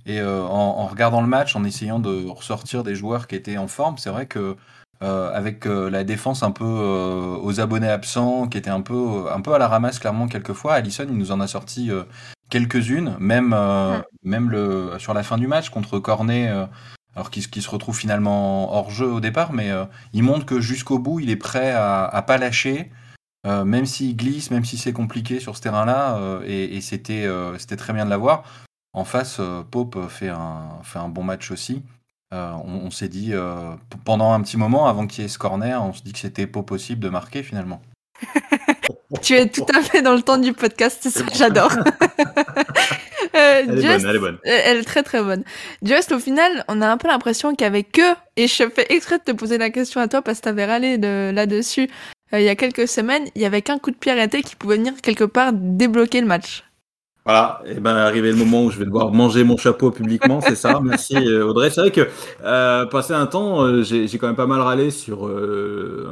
Et 0.05 0.19
euh, 0.21 0.43
en, 0.43 0.49
en 0.79 0.85
regardant 0.87 1.21
le 1.21 1.27
match, 1.27 1.55
en 1.55 1.63
essayant 1.63 1.99
de 1.99 2.27
ressortir 2.27 2.83
des 2.83 2.95
joueurs 2.95 3.27
qui 3.27 3.35
étaient 3.35 3.57
en 3.57 3.67
forme, 3.67 3.97
c'est 3.97 4.09
vrai 4.09 4.25
que 4.27 4.55
euh, 5.03 5.33
avec 5.33 5.65
euh, 5.65 5.89
la 5.89 6.03
défense 6.03 6.43
un 6.43 6.51
peu 6.51 6.63
aux 6.65 7.59
abonnés 7.59 7.89
absents, 7.89 8.47
qui 8.47 8.57
était 8.57 8.69
un 8.69 8.81
peu 8.81 9.25
un 9.31 9.41
peu 9.41 9.53
à 9.53 9.57
la 9.59 9.67
ramasse 9.67 9.99
clairement 9.99 10.27
quelquefois, 10.27 10.73
Allison 10.75 11.05
il 11.09 11.17
nous 11.17 11.31
en 11.31 11.39
a 11.41 11.47
sorti 11.47 11.89
quelques-unes, 12.49 13.15
même 13.19 13.55
même 14.23 14.49
le 14.49 14.93
sur 14.99 15.13
la 15.13 15.23
fin 15.23 15.37
du 15.37 15.47
match 15.47 15.69
contre 15.69 15.99
Cornet. 15.99 16.47
alors 17.15 17.29
qu'il 17.31 17.43
se- 17.43 17.69
retrouve 17.69 17.97
finalement 17.97 18.73
hors 18.73 18.89
jeu 18.91 19.07
au 19.07 19.19
départ, 19.21 19.53
mais 19.53 19.71
il 20.13 20.23
montre 20.23 20.45
que 20.45 20.59
jusqu'au 20.61 20.99
bout, 20.99 21.19
il 21.19 21.29
est 21.29 21.35
prêt 21.37 21.71
à, 21.71 22.05
à 22.05 22.21
pas 22.21 22.37
lâcher, 22.37 22.91
euh, 23.47 23.63
même 23.65 23.85
s'il 23.85 24.15
glisse, 24.17 24.51
même 24.51 24.65
si 24.65 24.77
c'est 24.77 24.93
compliqué 24.93 25.39
sur 25.39 25.55
ce 25.55 25.61
terrain-là, 25.61 26.17
euh, 26.17 26.41
et, 26.45 26.75
et 26.77 26.81
c'était 26.81 27.25
euh, 27.25 27.57
c'était 27.57 27.77
très 27.77 27.93
bien 27.93 28.05
de 28.05 28.09
l'avoir. 28.09 28.43
En 28.95 29.03
face, 29.03 29.37
euh, 29.39 29.61
Pope 29.69 29.97
fait 30.09 30.29
un, 30.29 30.79
fait 30.83 30.99
un 30.99 31.09
bon 31.09 31.21
match 31.21 31.51
aussi. 31.51 31.83
Euh, 32.33 32.51
on 32.65 32.85
on 32.85 32.91
s'est 32.91 33.09
dit, 33.09 33.31
euh, 33.33 33.75
pendant 34.05 34.31
un 34.31 34.41
petit 34.41 34.57
moment, 34.57 34.87
avant 34.87 35.05
qu'il 35.05 35.23
y 35.23 35.25
ait 35.25 35.29
ce 35.29 35.37
corner, 35.37 35.83
on 35.83 35.93
se 35.93 36.01
dit 36.01 36.13
que 36.13 36.19
c'était 36.19 36.47
pas 36.47 36.63
possible 36.63 37.01
de 37.01 37.09
marquer 37.09 37.43
finalement. 37.43 37.81
Tu 39.21 39.35
es 39.35 39.47
tout 39.47 39.65
à 39.73 39.81
fait 39.81 40.01
dans 40.01 40.13
le 40.13 40.21
temps 40.21 40.37
du 40.37 40.51
podcast, 40.51 40.97
c'est 41.01 41.09
ça 41.09 41.23
que 41.23 41.35
j'adore. 41.35 41.71
Euh, 43.33 43.63
Elle 43.67 43.79
est 43.79 43.81
bonne, 43.81 44.05
elle 44.09 44.15
est 44.15 44.19
bonne. 44.19 44.37
Elle 44.45 44.77
est 44.77 44.83
très 44.83 45.03
très 45.03 45.21
bonne. 45.21 45.43
Just, 45.83 46.13
au 46.13 46.19
final, 46.19 46.63
on 46.69 46.81
a 46.81 46.87
un 46.87 46.95
peu 46.95 47.09
l'impression 47.09 47.53
qu'il 47.53 47.65
y 47.65 47.67
avait 47.67 47.83
que, 47.83 48.13
et 48.37 48.47
je 48.47 48.69
fais 48.69 48.85
exprès 48.89 49.17
de 49.17 49.23
te 49.23 49.31
poser 49.31 49.57
la 49.57 49.71
question 49.71 49.99
à 49.99 50.07
toi 50.07 50.21
parce 50.21 50.37
que 50.37 50.43
t'avais 50.43 50.65
râlé 50.65 50.97
de, 50.97 51.31
là-dessus 51.33 51.89
euh, 52.33 52.39
il 52.39 52.45
y 52.45 52.49
a 52.49 52.55
quelques 52.55 52.87
semaines, 52.87 53.25
il 53.35 53.41
y 53.41 53.45
avait 53.45 53.61
qu'un 53.61 53.77
coup 53.77 53.91
de 53.91 53.97
pied 53.97 54.11
arrêté 54.11 54.41
qui 54.41 54.55
pouvait 54.55 54.77
venir 54.77 54.93
quelque 55.01 55.25
part 55.25 55.51
débloquer 55.53 56.21
le 56.21 56.27
match. 56.27 56.63
Voilà, 57.27 57.59
et 57.65 57.79
ben 57.79 57.95
arrivé 57.95 58.29
le 58.29 58.37
moment 58.37 58.63
où 58.65 58.69
je 58.69 58.77
vais 58.77 58.85
devoir 58.85 59.11
manger 59.11 59.43
mon 59.43 59.57
chapeau 59.57 59.89
publiquement, 59.89 60.41
c'est 60.41 60.55
ça. 60.55 60.79
Merci 60.79 61.15
euh, 61.27 61.43
Audrey. 61.47 61.71
C'est 61.71 61.81
vrai 61.81 61.89
que 61.89 62.07
euh, 62.43 62.85
passé 62.85 63.13
un 63.13 63.25
temps, 63.25 63.63
euh, 63.63 63.81
j'ai 63.81 64.07
j'ai 64.07 64.19
quand 64.19 64.27
même 64.27 64.35
pas 64.35 64.45
mal 64.45 64.61
râlé 64.61 64.91
sur 64.91 65.25
euh, 65.25 66.07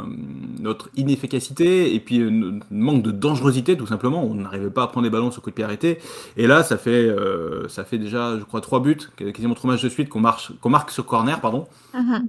notre 0.59 0.89
inefficacité 0.95 1.93
et 1.93 1.99
puis 1.99 2.19
euh, 2.19 2.31
notre 2.31 2.65
manque 2.71 3.03
de 3.03 3.11
dangerosité 3.11 3.77
tout 3.77 3.85
simplement. 3.85 4.23
On 4.23 4.33
n'arrivait 4.33 4.71
pas 4.71 4.81
à 4.83 4.87
prendre 4.87 5.03
les 5.03 5.11
ballons 5.11 5.29
sur 5.29 5.43
coup 5.43 5.51
de 5.51 5.55
pied 5.55 5.63
arrêté. 5.63 5.99
Et 6.35 6.47
là, 6.47 6.63
ça 6.63 6.77
fait 6.77 6.89
euh, 7.07 7.67
ça 7.67 7.83
fait 7.83 7.99
déjà, 7.99 8.39
je 8.39 8.43
crois, 8.43 8.61
trois 8.61 8.79
buts, 8.79 8.97
quasiment 9.15 9.53
trois 9.53 9.69
matchs 9.69 9.83
de 9.83 9.89
suite 9.89 10.09
qu'on 10.09 10.19
marche 10.19 10.51
qu'on 10.61 10.69
marque 10.71 10.89
sur 10.89 11.05
corner, 11.05 11.39
pardon. 11.41 11.67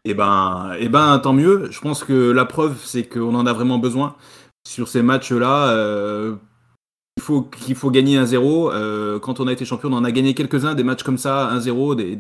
Et 0.05 0.13
ben, 0.13 0.73
et 0.79 0.91
ben, 0.91 1.19
tant 1.21 1.33
mieux. 1.33 1.69
Je 1.71 1.81
pense 1.81 2.05
que 2.05 2.31
la 2.33 2.45
preuve, 2.45 2.77
c'est 2.85 3.05
qu'on 3.05 3.35
en 3.35 3.47
a 3.47 3.53
vraiment 3.55 3.79
besoin 3.79 4.15
sur 4.69 4.89
ces 4.89 5.01
matchs-là. 5.03 5.75
Qu'il 7.25 7.75
faut 7.75 7.91
gagner 7.91 8.19
1-0. 8.19 8.71
Euh, 8.73 9.19
quand 9.19 9.41
on 9.41 9.47
a 9.47 9.53
été 9.53 9.65
champion, 9.65 9.91
on 9.91 9.97
en 9.97 10.05
a 10.05 10.11
gagné 10.11 10.35
quelques-uns, 10.35 10.75
des 10.75 10.85
matchs 10.85 11.03
comme 11.03 11.19
ça, 11.19 11.51
1-0, 11.55 11.97
des, 11.97 12.17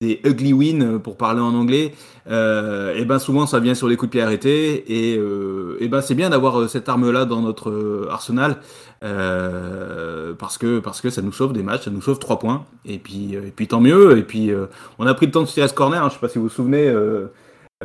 des, 0.00 0.20
ugly 0.24 0.52
wins 0.52 0.82
euh, 0.82 0.98
pour 0.98 1.16
parler 1.16 1.40
en 1.40 1.54
anglais. 1.54 1.92
Euh, 2.28 2.94
et 2.96 3.04
ben 3.04 3.18
souvent 3.18 3.46
ça 3.46 3.60
vient 3.60 3.74
sur 3.74 3.88
les 3.88 3.96
coups 3.96 4.10
de 4.10 4.12
pied 4.12 4.22
arrêtés. 4.22 4.84
Et, 4.92 5.20
et 5.80 5.88
ben 5.88 6.00
c'est 6.00 6.14
bien 6.14 6.30
d'avoir 6.30 6.68
cette 6.68 6.88
arme-là 6.88 7.24
dans 7.24 7.40
notre 7.40 8.08
arsenal 8.10 8.56
parce 9.00 10.58
que 10.58 10.80
parce 10.80 11.00
que 11.00 11.10
ça 11.10 11.22
nous 11.22 11.32
sauve 11.32 11.52
des 11.52 11.62
matchs, 11.62 11.84
ça 11.84 11.90
nous 11.90 12.02
sauve 12.02 12.18
trois 12.18 12.38
points. 12.38 12.64
Et 12.84 12.98
puis 12.98 13.34
et 13.34 13.52
puis 13.54 13.68
tant 13.68 13.80
mieux. 13.80 14.18
Et 14.18 14.22
puis 14.22 14.50
on 14.98 15.06
a 15.06 15.14
pris 15.14 15.26
le 15.26 15.32
temps 15.32 15.42
de 15.42 15.46
tirer 15.46 15.68
ce 15.68 15.74
corner. 15.74 16.02
hein, 16.02 16.08
je 16.08 16.14
sais 16.14 16.20
pas 16.20 16.28
si 16.28 16.38
vous 16.38 16.44
vous 16.44 16.50
souvenez. 16.50 16.92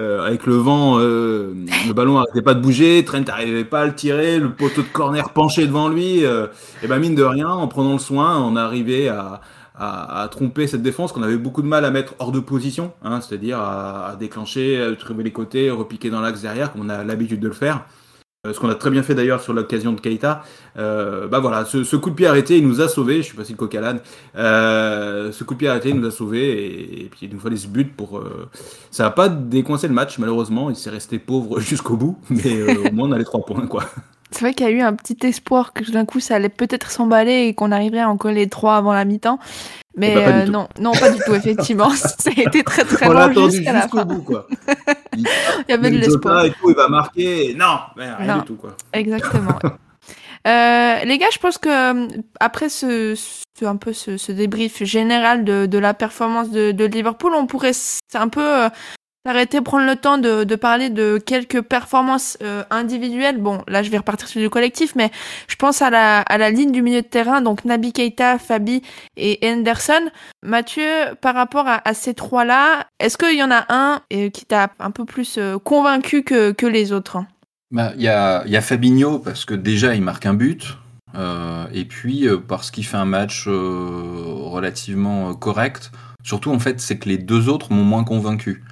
Euh, 0.01 0.25
avec 0.25 0.45
le 0.45 0.55
vent, 0.55 0.97
euh, 0.99 1.53
le 1.87 1.93
ballon 1.93 2.15
n'arrêtait 2.15 2.41
pas 2.41 2.53
de 2.53 2.61
bouger, 2.61 3.03
Trent 3.05 3.21
n'arrivait 3.21 3.63
pas 3.63 3.81
à 3.81 3.85
le 3.85 3.93
tirer, 3.93 4.39
le 4.39 4.51
poteau 4.51 4.81
de 4.81 4.87
corner 4.87 5.29
penché 5.31 5.67
devant 5.67 5.89
lui. 5.89 6.25
euh, 6.25 6.47
et 6.83 6.87
ben 6.87 6.99
mine 6.99 7.15
de 7.15 7.23
rien, 7.23 7.49
en 7.49 7.67
prenant 7.67 7.93
le 7.93 7.99
soin, 7.99 8.39
on 8.39 8.55
à, 8.55 9.41
à, 9.75 10.21
à 10.21 10.27
tromper 10.27 10.67
cette 10.67 10.81
défense 10.81 11.11
qu'on 11.11 11.23
avait 11.23 11.37
beaucoup 11.37 11.61
de 11.61 11.67
mal 11.67 11.85
à 11.85 11.91
mettre 11.91 12.13
hors 12.19 12.31
de 12.31 12.39
position, 12.39 12.91
hein, 13.03 13.21
c'est-à-dire 13.21 13.59
à, 13.59 14.09
à 14.09 14.15
déclencher, 14.15 14.81
à 14.81 14.95
trouver 14.95 15.23
les 15.23 15.31
côtés, 15.31 15.69
repiquer 15.69 16.09
dans 16.09 16.21
l'axe 16.21 16.41
derrière, 16.41 16.71
comme 16.71 16.81
on 16.85 16.89
a 16.89 17.03
l'habitude 17.03 17.39
de 17.39 17.47
le 17.47 17.53
faire. 17.53 17.85
Euh, 18.47 18.53
ce 18.53 18.59
qu'on 18.59 18.69
a 18.69 18.73
très 18.75 18.89
bien 18.89 19.03
fait 19.03 19.13
d'ailleurs 19.13 19.39
sur 19.39 19.53
l'occasion 19.53 19.93
de 19.93 20.01
Keita. 20.01 20.43
Euh, 20.79 21.27
bah 21.27 21.37
voilà, 21.39 21.63
ce, 21.63 21.83
ce 21.83 21.95
coup 21.95 22.09
de 22.09 22.15
pied 22.15 22.25
arrêté, 22.25 22.57
il 22.57 22.67
nous 22.67 22.81
a 22.81 22.87
sauvés. 22.89 23.17
Je 23.17 23.21
suis 23.21 23.37
passé 23.37 23.51
le 23.53 23.57
coq. 23.57 23.77
Euh, 24.35 25.31
ce 25.31 25.43
coup 25.43 25.53
de 25.53 25.59
pied 25.59 25.67
arrêté, 25.67 25.89
il 25.89 25.99
nous 25.99 26.07
a 26.07 26.09
sauvés 26.09 26.49
et, 26.49 27.01
et 27.03 27.09
puis 27.09 27.27
il 27.27 27.33
nous 27.35 27.39
fallait 27.39 27.55
ce 27.55 27.67
but 27.67 27.95
pour. 27.95 28.17
euh, 28.17 28.49
ça 28.89 29.03
n'a 29.03 29.11
pas 29.11 29.29
décoincé 29.29 29.87
le 29.87 29.93
match 29.93 30.17
malheureusement. 30.17 30.71
Il 30.71 30.75
s'est 30.75 30.89
resté 30.89 31.19
pauvre 31.19 31.59
jusqu'au 31.59 31.95
bout, 31.97 32.17
mais 32.31 32.59
euh, 32.59 32.85
au 32.89 32.91
moins 32.91 33.09
on 33.09 33.11
a 33.11 33.19
les 33.19 33.25
trois 33.25 33.45
points 33.45 33.67
quoi. 33.67 33.85
C'est 34.31 34.39
vrai 34.41 34.53
qu'il 34.53 34.65
y 34.65 34.69
a 34.69 34.71
eu 34.71 34.81
un 34.81 34.93
petit 34.93 35.17
espoir 35.27 35.73
que 35.73 35.89
d'un 35.91 36.05
coup 36.05 36.19
ça 36.19 36.35
allait 36.35 36.49
peut-être 36.49 36.89
s'emballer 36.91 37.47
et 37.47 37.53
qu'on 37.53 37.71
arriverait 37.71 38.01
à 38.01 38.09
en 38.09 38.17
coller 38.17 38.47
trois 38.47 38.77
avant 38.77 38.93
la 38.93 39.03
mi-temps. 39.05 39.39
Mais 39.97 40.11
Eh 40.13 40.15
ben, 40.15 40.27
euh, 40.27 40.45
non, 40.49 40.69
non, 40.79 40.93
pas 40.93 41.09
du 41.11 41.19
tout, 41.25 41.33
effectivement. 41.35 41.89
ça 41.95 42.29
a 42.35 42.39
été 42.41 42.63
très 42.63 42.85
très 42.85 43.07
on 43.07 43.11
long 43.13 43.19
attendu 43.19 43.57
jusqu'à 43.57 43.73
la 43.73 43.87
fin. 43.89 44.05
bout 44.05 44.21
quoi. 44.23 44.47
Il, 45.17 45.25
y 45.67 45.73
avait 45.73 45.91
de 45.91 45.97
l'espoir. 45.97 46.45
et 46.45 46.51
tout, 46.51 46.69
il 46.69 46.75
va 46.77 46.87
marquer. 46.87 47.53
Non, 47.57 47.79
mais 47.97 48.09
rien 48.13 48.35
Non. 48.35 48.39
du 48.41 48.45
tout 48.45 48.55
quoi. 48.55 48.75
Exactement. 48.93 49.59
Euh, 50.47 50.95
les 51.05 51.19
gars, 51.19 51.27
je 51.31 51.37
pense 51.37 51.59
que 51.59 51.69
euh, 51.69 52.07
après 52.39 52.67
ce, 52.69 53.13
ce- 53.13 53.63
un 53.65 53.75
peu 53.75 53.93
ce, 53.93 54.17
ce 54.17 54.31
débrief 54.31 54.83
général 54.83 55.43
de, 55.43 55.67
de 55.67 55.77
la 55.77 55.93
performance 55.93 56.49
de, 56.49 56.71
de 56.71 56.85
Liverpool, 56.85 57.33
on 57.35 57.45
pourrait 57.45 57.69
s- 57.69 57.99
un 58.15 58.27
peu 58.27 58.41
s'arrêter, 59.25 59.61
prendre 59.61 59.85
le 59.85 59.95
temps 59.95 60.17
de, 60.17 60.55
parler 60.55 60.89
de 60.89 61.19
quelques 61.23 61.61
performances 61.61 62.37
euh, 62.41 62.63
individuelles. 62.71 63.37
Bon, 63.37 63.61
là, 63.67 63.83
je 63.83 63.91
vais 63.91 63.97
repartir 63.97 64.27
sur 64.27 64.41
du 64.41 64.49
collectif, 64.49 64.95
mais 64.95 65.11
je 65.47 65.55
pense 65.55 65.81
à 65.81 65.89
la, 65.89 66.49
ligne 66.49 66.71
du 66.71 66.81
milieu 66.81 67.01
de 67.01 67.07
terrain, 67.07 67.41
donc 67.41 67.63
Naby 67.65 67.93
Keita, 67.93 68.39
Fabi 68.39 68.81
et 69.17 69.39
Henderson. 69.43 70.09
Mathieu, 70.43 70.87
par 71.21 71.35
rapport 71.35 71.65
à, 71.67 71.93
ces 71.93 72.13
trois-là, 72.13 72.87
est-ce 72.99 73.17
qu'il 73.17 73.37
y 73.37 73.43
en 73.43 73.51
a 73.51 73.65
un 73.69 74.01
euh, 74.13 74.29
qui 74.29 74.45
t'a 74.45 74.71
un 74.79 74.91
peu 74.91 75.05
plus 75.05 75.37
euh, 75.37 75.59
convaincu 75.59 76.23
que, 76.23 76.65
les 76.65 76.91
autres? 76.91 77.19
Bah, 77.71 77.91
Il 77.97 78.01
y, 78.01 78.07
a, 78.07 78.43
y 78.47 78.55
a 78.55 78.61
Fabinho 78.61 79.19
parce 79.19 79.45
que 79.45 79.53
déjà 79.53 79.93
il 79.93 80.01
marque 80.01 80.25
un 80.25 80.33
but, 80.33 80.77
et 81.73 81.85
puis 81.85 82.27
parce 82.47 82.71
qu'il 82.71 82.85
fait 82.85 82.97
un 82.97 83.05
match 83.05 83.47
relativement 83.47 85.33
correct. 85.35 85.91
Surtout 86.23 86.51
en 86.51 86.59
fait, 86.59 86.79
c'est 86.79 86.97
que 86.97 87.09
les 87.09 87.17
deux 87.17 87.49
autres 87.49 87.73
m'ont 87.73 87.83
moins 87.83 88.05
convaincu. 88.05 88.63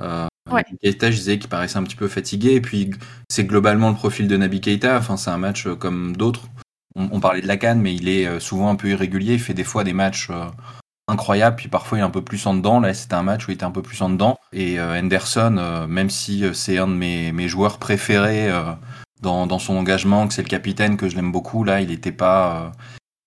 Euh, 0.00 0.26
Ouais. 0.50 0.64
Keita, 0.82 1.10
je 1.10 1.16
disais 1.16 1.38
qu'il 1.38 1.48
paraissait 1.48 1.78
un 1.78 1.84
petit 1.84 1.96
peu 1.96 2.08
fatigué, 2.08 2.54
et 2.54 2.60
puis 2.60 2.90
c'est 3.30 3.44
globalement 3.44 3.90
le 3.90 3.94
profil 3.94 4.26
de 4.26 4.36
Naby 4.36 4.60
Keita. 4.60 4.98
Enfin, 4.98 5.16
c'est 5.16 5.30
un 5.30 5.38
match 5.38 5.66
euh, 5.66 5.76
comme 5.76 6.16
d'autres. 6.16 6.48
On, 6.96 7.08
on 7.12 7.20
parlait 7.20 7.40
de 7.40 7.46
la 7.46 7.56
canne, 7.56 7.80
mais 7.80 7.94
il 7.94 8.08
est 8.08 8.26
euh, 8.26 8.40
souvent 8.40 8.68
un 8.68 8.74
peu 8.74 8.88
irrégulier. 8.88 9.34
Il 9.34 9.40
fait 9.40 9.54
des 9.54 9.64
fois 9.64 9.84
des 9.84 9.92
matchs 9.92 10.28
euh, 10.30 10.44
incroyables, 11.08 11.56
puis 11.56 11.68
parfois 11.68 11.98
il 11.98 12.00
est 12.00 12.04
un 12.04 12.10
peu 12.10 12.22
plus 12.22 12.44
en 12.46 12.54
dedans. 12.54 12.80
Là, 12.80 12.92
c'était 12.92 13.14
un 13.14 13.22
match 13.22 13.46
où 13.46 13.52
il 13.52 13.54
était 13.54 13.64
un 13.64 13.70
peu 13.70 13.82
plus 13.82 14.02
en 14.02 14.10
dedans. 14.10 14.36
Et 14.52 14.80
euh, 14.80 15.00
Henderson, 15.00 15.86
même 15.88 16.10
si 16.10 16.44
c'est 16.54 16.76
un 16.76 16.88
de 16.88 16.94
mes, 16.94 17.30
mes 17.32 17.48
joueurs 17.48 17.78
préférés 17.78 18.50
euh, 18.50 18.72
dans, 19.22 19.46
dans 19.46 19.60
son 19.60 19.76
engagement, 19.76 20.26
que 20.26 20.34
c'est 20.34 20.42
le 20.42 20.48
capitaine, 20.48 20.96
que 20.96 21.08
je 21.08 21.14
l'aime 21.14 21.32
beaucoup, 21.32 21.62
là, 21.64 21.80
il 21.80 21.88
n'était 21.88 22.12
pas, 22.12 22.56
euh, 22.56 22.68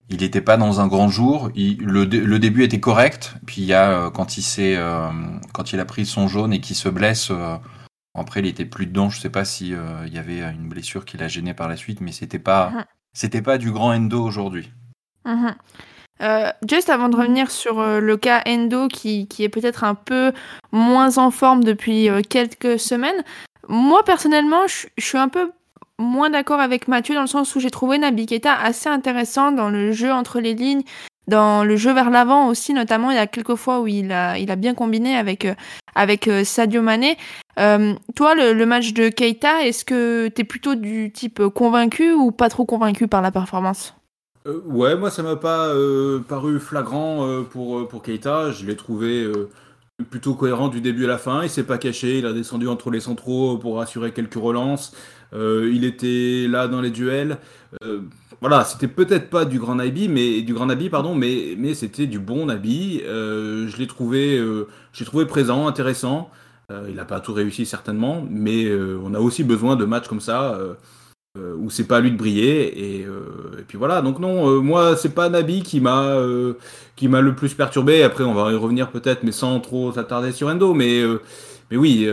il 0.10 0.22
était 0.24 0.42
pas 0.42 0.58
dans 0.58 0.82
un 0.82 0.88
grand 0.88 1.10
jour. 1.10 1.50
Il- 1.56 1.78
le, 1.84 2.06
dé- 2.06 2.22
le 2.22 2.40
début 2.40 2.64
était 2.64 2.80
correct. 2.80 3.36
Puis 3.46 3.62
il 3.62 3.66
y 3.66 3.74
a 3.74 3.90
euh, 3.92 4.10
quand 4.12 4.38
il 4.38 4.42
s'est, 4.44 4.76
euh, 4.78 5.10
quand 5.54 5.74
il 5.74 5.80
a 5.80 5.86
pris 5.86 6.06
son 6.06 6.28
jaune 6.28 6.54
et 6.54 6.60
qu'il 6.62 6.76
se 6.76 6.90
blesse. 6.90 7.30
euh, 7.32 7.58
après, 8.18 8.40
il 8.40 8.46
était 8.46 8.66
plus 8.66 8.86
dedans. 8.86 9.10
Je 9.10 9.20
sais 9.20 9.30
pas 9.30 9.44
si 9.46 9.74
euh, 9.74 10.04
il 10.08 10.14
y 10.14 10.18
avait 10.18 10.40
une 10.42 10.70
blessure 10.70 11.04
qui 11.06 11.18
l'a 11.18 11.28
gêné 11.28 11.54
par 11.54 11.68
la 11.68 11.76
suite, 11.76 12.00
mais 12.02 12.12
c'était 12.14 12.40
pas, 12.40 12.70
Mhm. 12.70 12.84
c'était 13.14 13.42
pas 13.42 13.58
du 13.58 13.72
grand 13.72 13.94
endo 13.94 14.24
aujourd'hui. 14.24 14.72
Euh, 16.22 16.50
juste 16.70 16.90
avant 16.90 17.10
de 17.10 17.18
revenir 17.18 17.52
sur 17.52 17.80
euh, 17.82 18.00
le 18.00 18.16
cas 18.16 18.42
Endo 18.48 18.88
qui, 18.88 19.28
qui 19.28 19.44
est 19.44 19.50
peut-être 19.50 19.84
un 19.84 19.96
peu 19.96 20.32
moins 20.72 21.18
en 21.18 21.30
forme 21.30 21.62
depuis 21.64 22.08
euh, 22.10 22.22
quelques 22.22 22.80
semaines, 22.80 23.22
moi 23.68 24.02
personnellement 24.06 24.66
je 24.68 24.88
suis 24.98 25.18
un 25.18 25.28
peu 25.28 25.52
moins 26.00 26.30
d'accord 26.30 26.60
avec 26.60 26.88
Mathieu 26.88 27.16
dans 27.16 27.22
le 27.22 27.28
sens 27.28 27.56
où 27.56 27.60
j'ai 27.60 27.72
trouvé 27.72 27.98
Naby 27.98 28.26
Keita 28.26 28.54
assez 28.54 28.90
intéressant 28.90 29.52
dans 29.52 29.70
le 29.70 29.92
jeu 29.92 30.12
entre 30.12 30.40
les 30.40 30.54
lignes, 30.54 30.84
dans 31.28 31.64
le 31.64 31.76
jeu 31.76 31.94
vers 31.94 32.10
l'avant 32.10 32.48
aussi 32.50 32.74
notamment 32.74 33.12
il 33.12 33.16
y 33.16 33.20
a 33.20 33.28
quelques 33.28 33.56
fois 33.56 33.82
où 33.82 33.88
il 33.88 34.12
a, 34.12 34.38
il 34.38 34.52
a 34.52 34.56
bien 34.56 34.74
combiné 34.74 35.16
avec, 35.16 35.46
euh, 35.46 35.56
avec 35.96 36.28
euh, 36.28 36.44
Sadio 36.44 36.82
Mané. 36.82 37.18
Euh, 37.60 37.94
toi 38.16 38.36
le, 38.36 38.66
match 38.66 38.94
de 38.94 39.10
Keita, 39.10 39.66
est-ce 39.66 39.86
que 39.86 40.28
t'es 40.28 40.44
plutôt 40.44 40.76
du 40.76 41.12
type 41.12 41.42
convaincu 41.48 42.12
ou 42.12 42.32
pas 42.32 42.50
trop 42.50 42.66
convaincu 42.66 43.08
par 43.08 43.22
la 43.22 43.32
performance? 43.32 43.96
Ouais, 44.46 44.96
moi 44.96 45.10
ça 45.10 45.24
m'a 45.24 45.38
pas 45.38 45.74
paru 46.28 46.60
flagrant 46.60 47.44
pour, 47.50 47.88
pour 47.88 48.04
Keita. 48.04 48.52
Je 48.52 48.68
l'ai 48.68 48.76
trouvé 48.76 49.28
plutôt 50.04 50.36
cohérent 50.36 50.68
du 50.68 50.82
début 50.82 51.06
à 51.06 51.08
la 51.08 51.18
fin. 51.18 51.44
Il 51.44 51.50
s'est 51.50 51.64
pas 51.64 51.78
caché, 51.78 52.20
il 52.20 52.26
a 52.26 52.34
descendu 52.34 52.68
entre 52.68 52.92
les 52.92 53.00
centraux 53.00 53.58
pour 53.58 53.82
assurer 53.82 54.12
quelques 54.12 54.36
relances. 54.36 54.94
Euh, 55.36 55.70
il 55.74 55.84
était 55.84 56.48
là 56.50 56.68
dans 56.68 56.82
les 56.82 56.92
duels. 56.92 57.38
Euh, 57.84 58.02
voilà, 58.42 58.64
c'était 58.64 58.88
peut-être 58.88 59.30
pas 59.30 59.46
du 59.46 59.60
grand 59.60 59.76
Nabi, 59.76 60.08
mais 60.08 60.42
du 60.42 60.54
grand 60.54 60.68
Nabi, 60.68 60.90
pardon, 60.90 61.16
mais, 61.16 61.56
mais 61.58 61.74
c'était 61.74 62.08
du 62.08 62.20
bon 62.20 62.46
Nabi. 62.46 63.02
Euh, 63.06 63.68
je 63.68 63.78
l'ai 63.78 63.88
trouvé, 63.88 64.38
l'ai 64.38 65.06
trouvé 65.06 65.26
présent, 65.26 65.68
intéressant. 65.68 66.30
il 66.90 66.96
n'a 66.96 67.06
pas 67.06 67.20
tout 67.20 67.34
réussi 67.34 67.66
certainement, 67.66 68.26
mais 68.30 68.72
on 69.04 69.14
a 69.14 69.20
aussi 69.20 69.44
besoin 69.44 69.76
de 69.76 69.86
matchs 69.86 70.08
comme 70.08 70.22
ça 70.22 70.60
où 71.38 71.70
c'est 71.70 71.84
pas 71.84 71.98
à 71.98 72.00
lui 72.00 72.12
de 72.12 72.18
briller. 72.18 73.00
Et, 73.00 73.06
puis 73.68 73.78
voilà. 73.78 74.02
Donc 74.02 74.20
non, 74.20 74.62
moi 74.62 74.96
c'est 74.96 75.14
pas 75.14 75.30
Nabi 75.30 75.64
qui 75.64 75.80
m'a 75.82 76.18
qui 76.96 77.08
m'a 77.08 77.22
le 77.22 77.36
plus 77.36 77.54
perturbé. 77.54 78.04
Après 78.04 78.24
on 78.24 78.34
va 78.34 78.52
y 78.52 78.56
revenir 78.56 78.90
peut-être, 78.92 79.24
mais 79.24 79.32
sans 79.32 79.60
trop 79.60 79.92
s'attarder 79.92 80.32
sur 80.32 80.48
Endo. 80.50 80.74
Mais 80.74 81.02
mais 81.72 81.78
oui, 81.78 82.08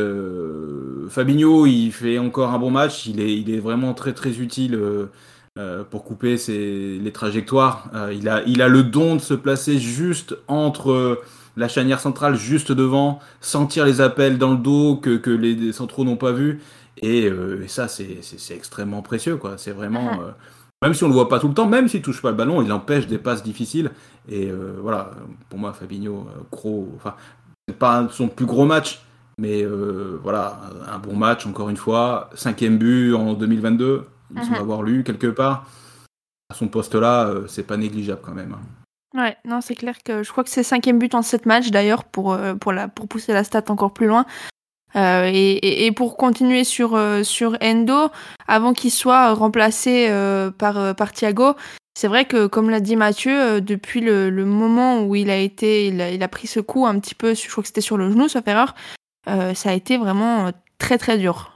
Fabinho 1.09 1.67
il 1.67 1.91
fait 1.93 2.19
encore 2.19 2.51
un 2.51 2.59
bon 2.59 2.71
match. 2.71 3.07
Il 3.07 3.21
est 3.21 3.37
il 3.37 3.55
est 3.55 3.61
vraiment 3.61 3.95
très 3.95 4.13
très 4.13 4.41
utile. 4.41 4.79
Euh, 5.59 5.85
pour 5.85 6.03
couper 6.03 6.37
les 6.49 7.13
trajectoires. 7.13 7.91
Euh, 7.93 8.11
il, 8.15 8.27
a, 8.31 8.43
il 8.47 8.63
a 8.63 8.69
le 8.69 8.83
don 8.83 9.17
de 9.17 9.21
se 9.21 9.35
placer 9.35 9.79
juste 9.79 10.35
entre 10.49 10.93
euh, 10.93 11.23
la 11.59 11.69
chanière 11.69 12.01
centrale, 12.01 12.37
juste 12.37 12.73
devant, 12.73 13.19
sentir 13.43 13.85
les 13.85 14.01
appels 14.01 14.39
dans 14.39 14.53
le 14.53 14.57
dos 14.57 14.97
que, 14.97 15.19
que 15.19 15.29
les, 15.29 15.73
centraux 15.73 16.05
n'ont 16.05 16.17
pas 16.17 16.33
vu. 16.33 16.63
Et, 17.03 17.31
ça, 17.67 17.87
c'est 17.87 18.21
extrêmement 18.51 19.03
précieux. 19.03 19.37
quoi. 19.37 19.59
C'est 19.59 19.73
vraiment. 19.73 20.23
même 20.81 20.95
si 20.95 21.05
on 21.05 21.09
le 21.09 21.15
voit 21.15 21.29
pas 21.29 21.39
tout 21.39 21.49
le 21.49 21.55
temps, 21.55 21.67
même 21.67 21.87
s'il 21.87 22.01
touche 22.01 22.23
pas 22.23 22.31
le 22.31 22.37
ballon, 22.37 22.63
il 22.63 22.73
empêche 22.73 23.07
des 23.07 23.19
passes 23.19 23.43
difficiles. 23.43 23.91
Et 24.31 24.51
voilà, 24.81 25.11
pour 25.51 25.59
moi, 25.59 25.75
Fabinho, 25.75 26.27
gros. 26.51 26.91
Enfin, 26.97 27.15
c'est 27.69 27.77
pas 27.77 28.09
son 28.11 28.29
plus 28.29 28.47
gros 28.47 28.65
match, 28.65 29.03
mais 29.43 29.65
voilà, 30.23 30.61
un 30.89 30.99
bon 30.99 31.17
match, 31.17 31.47
encore 31.47 31.69
une 31.69 31.77
fois. 31.77 32.31
Cinquième 32.35 32.79
but 32.79 33.13
en 33.15 33.35
2022 33.35 34.07
il 34.37 34.45
semble 34.45 34.57
avoir 34.57 34.83
lu 34.83 35.05
quelque 35.05 35.27
part. 35.27 35.67
À 36.51 36.55
son 36.55 36.69
poste-là, 36.69 37.27
euh, 37.27 37.47
c'est 37.47 37.67
pas 37.67 37.77
négligeable 37.77 38.21
quand 38.23 38.35
même. 38.35 38.55
Hein. 38.55 39.21
Ouais, 39.21 39.37
non, 39.45 39.61
c'est 39.61 39.75
clair 39.75 39.97
que 40.03 40.23
je 40.23 40.31
crois 40.31 40.45
que 40.45 40.51
c'est 40.51 40.63
cinquième 40.63 40.99
but 40.99 41.15
en 41.15 41.23
sept 41.23 41.47
matchs 41.47 41.71
d'ailleurs 41.71 42.05
pour, 42.05 42.33
euh, 42.33 42.55
pour, 42.55 42.73
la, 42.73 42.89
pour 42.89 43.09
pousser 43.09 43.33
la 43.33 43.45
stat 43.45 43.65
encore 43.69 43.93
plus 43.93 44.07
loin. 44.07 44.25
Euh, 44.97 45.31
et, 45.33 45.87
et, 45.87 45.93
pour 45.93 46.19
continuer 46.19 46.65
sur, 46.65 47.01
sur 47.25 47.57
Endo, 47.63 48.11
avant 48.47 48.75
qu'il 48.75 48.91
soit 48.91 49.33
remplacé 49.33 50.11
par, 50.59 50.95
par 50.95 51.13
Thiago, 51.13 51.55
c'est 51.99 52.09
vrai 52.09 52.27
que, 52.27 52.47
comme 52.47 52.69
l'a 52.69 52.81
dit 52.81 52.97
Mathieu, 52.97 53.63
depuis 53.63 54.03
le, 54.03 54.29
le, 54.29 54.45
moment 54.45 55.03
où 55.03 55.15
il 55.15 55.31
a 55.31 55.39
été, 55.39 55.87
il 55.87 55.99
a, 56.03 56.11
il 56.11 56.23
a, 56.23 56.29
pris 56.29 56.47
ce 56.47 56.61
coup 56.61 56.87
un 56.87 56.99
petit 56.99 57.15
peu, 57.15 57.35
je 57.35 57.49
crois 57.49 57.63
que 57.63 57.69
c'était 57.69 57.81
sur 57.81 57.97
le 57.97 58.11
genou, 58.11 58.29
sauf 58.29 58.47
erreur, 58.47 58.75
ça 59.27 59.71
a 59.71 59.73
été 59.73 59.97
vraiment 59.97 60.51
très 60.79 60.99
très 60.99 61.19
dur. 61.19 61.53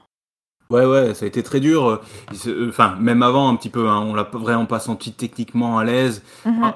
Ouais, 0.68 0.84
ouais, 0.84 1.14
ça 1.14 1.24
a 1.24 1.28
été 1.28 1.42
très 1.42 1.60
dur. 1.60 1.86
Euh, 1.86 2.00
euh, 2.48 2.68
enfin, 2.68 2.96
même 2.98 3.22
avant, 3.22 3.48
un 3.48 3.56
petit 3.56 3.68
peu, 3.68 3.88
hein, 3.88 4.00
on 4.00 4.14
l'a 4.14 4.24
vraiment 4.24 4.66
pas 4.66 4.80
senti 4.80 5.12
techniquement 5.12 5.78
à 5.78 5.84
l'aise. 5.84 6.22
Mhm. 6.44 6.60
Ah, 6.62 6.74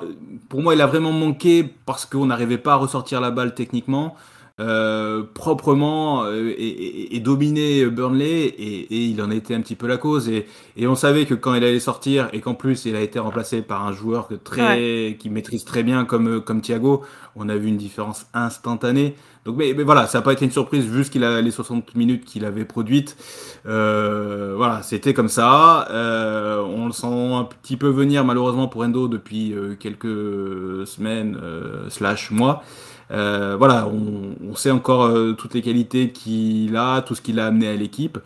pour 0.48 0.62
moi, 0.62 0.74
il 0.74 0.80
a 0.80 0.86
vraiment 0.86 1.12
manqué 1.12 1.64
parce 1.86 2.06
qu'on 2.06 2.26
n'arrivait 2.26 2.58
pas 2.58 2.74
à 2.74 2.76
ressortir 2.76 3.20
la 3.20 3.30
balle 3.30 3.54
techniquement. 3.54 4.14
Euh, 4.60 5.22
proprement 5.32 6.24
euh, 6.24 6.50
et, 6.50 7.16
et, 7.16 7.20
dominer 7.20 7.86
Burnley 7.86 8.44
et, 8.44 8.94
il 9.06 9.22
en 9.22 9.30
a 9.30 9.34
été 9.34 9.54
un 9.54 9.62
petit 9.62 9.74
peu 9.74 9.86
la 9.86 9.96
cause. 9.96 10.28
Et, 10.28 10.46
on 10.86 10.94
savait 10.94 11.24
que 11.24 11.32
quand 11.32 11.54
il 11.54 11.64
allait 11.64 11.80
sortir 11.80 12.28
et 12.34 12.40
qu'en 12.40 12.52
plus 12.52 12.84
il 12.84 12.94
a 12.94 13.00
été 13.00 13.18
remplacé 13.18 13.62
par 13.62 13.86
un 13.86 13.92
joueur 13.92 14.28
que 14.28 14.34
très 14.34 15.16
qui 15.18 15.30
maîtrise 15.30 15.64
très 15.64 15.82
bien 15.82 16.04
comme 16.04 16.42
comme 16.42 16.60
Thiago 16.60 17.02
on 17.36 17.48
a 17.48 17.56
vu 17.56 17.68
une 17.68 17.78
différence 17.78 18.26
instantanée. 18.34 19.14
Donc 19.46 19.56
mais, 19.56 19.72
voilà 19.72 20.06
ça 20.06 20.18
n'a 20.18 20.22
pas 20.22 20.34
été 20.34 20.44
une 20.44 20.50
surprise 20.50 20.84
vu 20.84 21.04
ce 21.04 21.10
qu'il 21.10 21.24
a 21.24 21.40
les 21.40 21.50
60 21.50 21.94
minutes 21.94 22.26
qu'il 22.26 22.44
avait 22.44 22.66
produites. 22.66 23.16
Euh, 23.66 24.54
voilà 24.56 24.82
c'était 24.82 25.14
comme 25.14 25.28
ça. 25.28 25.88
On 25.90 26.86
le 26.86 26.92
sent 26.92 27.06
un 27.06 27.44
petit 27.62 27.78
peu 27.78 27.88
venir 27.88 28.26
malheureusement 28.26 28.68
pour 28.68 28.82
Endo 28.82 29.08
depuis 29.08 29.54
quelques 29.78 30.86
semaines 30.86 31.38
slash 31.88 32.30
mois 32.30 32.62
euh, 33.12 33.56
voilà, 33.58 33.88
on, 33.88 34.54
sait 34.54 34.70
encore 34.70 35.04
euh, 35.04 35.32
toutes 35.32 35.54
les 35.54 35.62
qualités 35.62 36.10
qu'il 36.10 36.76
a, 36.76 37.02
tout 37.02 37.14
ce 37.14 37.22
qu'il 37.22 37.40
a 37.40 37.46
amené 37.46 37.68
à 37.68 37.74
l'équipe. 37.74 38.18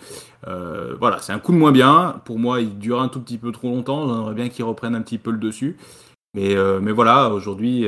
Euh, 0.46 0.94
voilà, 1.00 1.18
c'est 1.20 1.32
un 1.32 1.38
coup 1.38 1.52
de 1.52 1.58
moins 1.58 1.72
bien. 1.72 2.20
Pour 2.24 2.38
moi, 2.38 2.60
il 2.60 2.78
dure 2.78 3.00
un 3.00 3.08
tout 3.08 3.20
petit 3.20 3.38
peu 3.38 3.52
trop 3.52 3.68
longtemps. 3.68 4.08
J'aimerais 4.08 4.34
bien 4.34 4.48
qu'il 4.48 4.64
reprenne 4.64 4.94
un 4.94 5.02
petit 5.02 5.18
peu 5.18 5.30
le 5.30 5.38
dessus. 5.38 5.76
Mais, 6.34 6.56
mais 6.82 6.90
voilà, 6.90 7.30
aujourd'hui, 7.30 7.86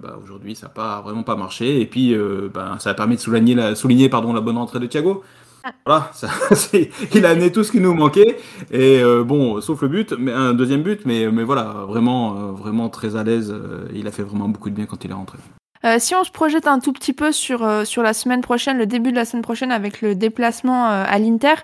bah, 0.00 0.16
aujourd'hui, 0.22 0.54
ça 0.54 0.66
n'a 0.66 0.72
pas 0.72 1.00
vraiment 1.00 1.24
pas 1.24 1.34
marché. 1.34 1.80
Et 1.80 1.86
puis, 1.86 2.14
bah, 2.54 2.76
ça 2.78 2.90
a 2.90 2.94
permis 2.94 3.16
de 3.16 3.20
souligner 3.20 3.56
la, 3.56 3.74
souligner, 3.74 4.08
pardon, 4.08 4.32
la 4.32 4.40
bonne 4.40 4.58
entrée 4.58 4.78
de 4.78 4.86
Thiago. 4.86 5.24
Voilà, 5.84 6.08
ça, 6.14 6.28
il 7.14 7.26
a 7.26 7.30
amené 7.30 7.50
tout 7.50 7.64
ce 7.64 7.72
qui 7.72 7.80
nous 7.80 7.92
manquait. 7.92 8.38
Et 8.70 9.02
bon, 9.26 9.60
sauf 9.60 9.82
le 9.82 9.88
but, 9.88 10.14
mais 10.16 10.30
un 10.32 10.54
deuxième 10.54 10.82
but, 10.82 11.04
mais, 11.04 11.32
mais 11.32 11.42
voilà, 11.42 11.84
vraiment, 11.88 12.52
vraiment 12.52 12.88
très 12.90 13.16
à 13.16 13.24
l'aise. 13.24 13.52
il 13.92 14.06
a 14.06 14.12
fait 14.12 14.22
vraiment 14.22 14.48
beaucoup 14.48 14.70
de 14.70 14.76
bien 14.76 14.86
quand 14.86 15.04
il 15.04 15.10
est 15.10 15.14
rentré. 15.14 15.38
Euh, 15.84 15.96
si 15.98 16.14
on 16.14 16.24
se 16.24 16.30
projette 16.30 16.66
un 16.66 16.78
tout 16.78 16.92
petit 16.92 17.12
peu 17.12 17.32
sur, 17.32 17.64
euh, 17.64 17.84
sur 17.84 18.02
la 18.02 18.12
semaine 18.12 18.42
prochaine, 18.42 18.76
le 18.76 18.86
début 18.86 19.10
de 19.10 19.16
la 19.16 19.24
semaine 19.24 19.42
prochaine 19.42 19.72
avec 19.72 20.02
le 20.02 20.14
déplacement 20.14 20.90
euh, 20.90 21.04
à 21.06 21.18
l'Inter, 21.18 21.54